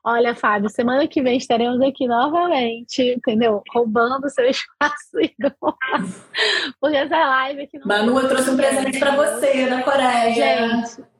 [0.04, 3.62] Olha, Fábio, semana que vem estaremos aqui novamente, entendeu?
[3.72, 5.18] Roubando seu espaço
[6.80, 7.86] Porque essa live aqui não.
[7.86, 10.32] Manu, eu trouxe um presente para você na Coreia.
[10.32, 11.17] Gente.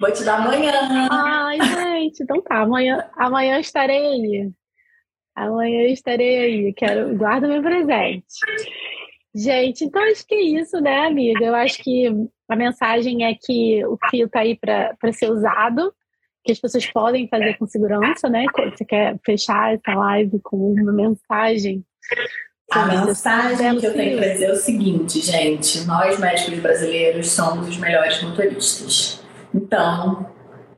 [0.00, 1.08] Vou te dar amanhã.
[1.10, 2.60] Ai, gente, então tá.
[2.60, 4.50] Amanhã, amanhã estarei aí.
[5.34, 6.72] Amanhã estarei aí.
[6.72, 8.24] Quero, guarda meu presente.
[9.34, 11.44] Gente, então acho que é isso, né, amiga?
[11.44, 12.06] Eu acho que
[12.48, 15.92] a mensagem é que o fio tá aí para ser usado,
[16.44, 18.46] que as pessoas podem fazer com segurança, né?
[18.70, 21.84] Você quer fechar essa live com uma mensagem?
[22.70, 27.68] A mensagem que eu tenho para dizer é o seguinte, gente: nós médicos brasileiros somos
[27.68, 29.27] os melhores motoristas.
[29.54, 30.26] Então,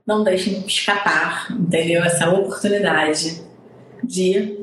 [0.07, 2.03] não deixem escapar, entendeu?
[2.03, 3.43] Essa oportunidade
[4.03, 4.63] de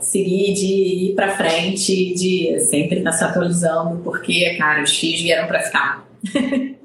[0.00, 5.46] seguir, de ir para frente, de sempre estar se atualizando, porque, cara, os fios vieram
[5.48, 6.08] para ficar.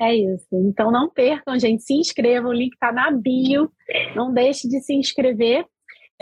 [0.00, 0.48] É isso.
[0.50, 1.84] Então não percam, gente.
[1.84, 3.70] Se inscrevam, o link está na bio.
[4.16, 5.64] Não deixe de se inscrever.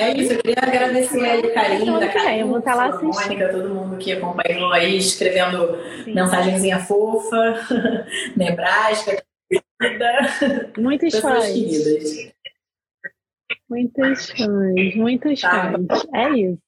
[0.01, 3.49] É isso, eu queria agradecer aí o carinho da Karine, eu vou estar lá Mônica,
[3.51, 6.15] todo mundo que acompanhou aí, escrevendo Sim.
[6.15, 7.61] mensagenzinha fofa,
[8.35, 9.23] Nebraska,
[10.79, 11.47] Muitos fãs.
[11.47, 12.33] queridas.
[13.69, 15.73] Muitos fãs, muitos tá.
[15.73, 16.07] fãs.
[16.15, 16.59] É isso.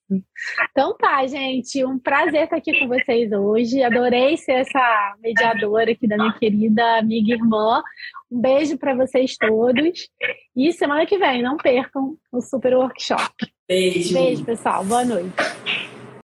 [0.70, 1.84] Então tá, gente.
[1.84, 3.82] Um prazer estar aqui com vocês hoje.
[3.82, 7.82] Adorei ser essa mediadora aqui da minha querida amiga e irmã.
[8.30, 10.08] Um beijo para vocês todos.
[10.54, 13.34] E semana que vem, não percam o super workshop.
[13.68, 14.14] Beijo.
[14.14, 14.84] Beijo, pessoal.
[14.84, 15.34] Boa noite.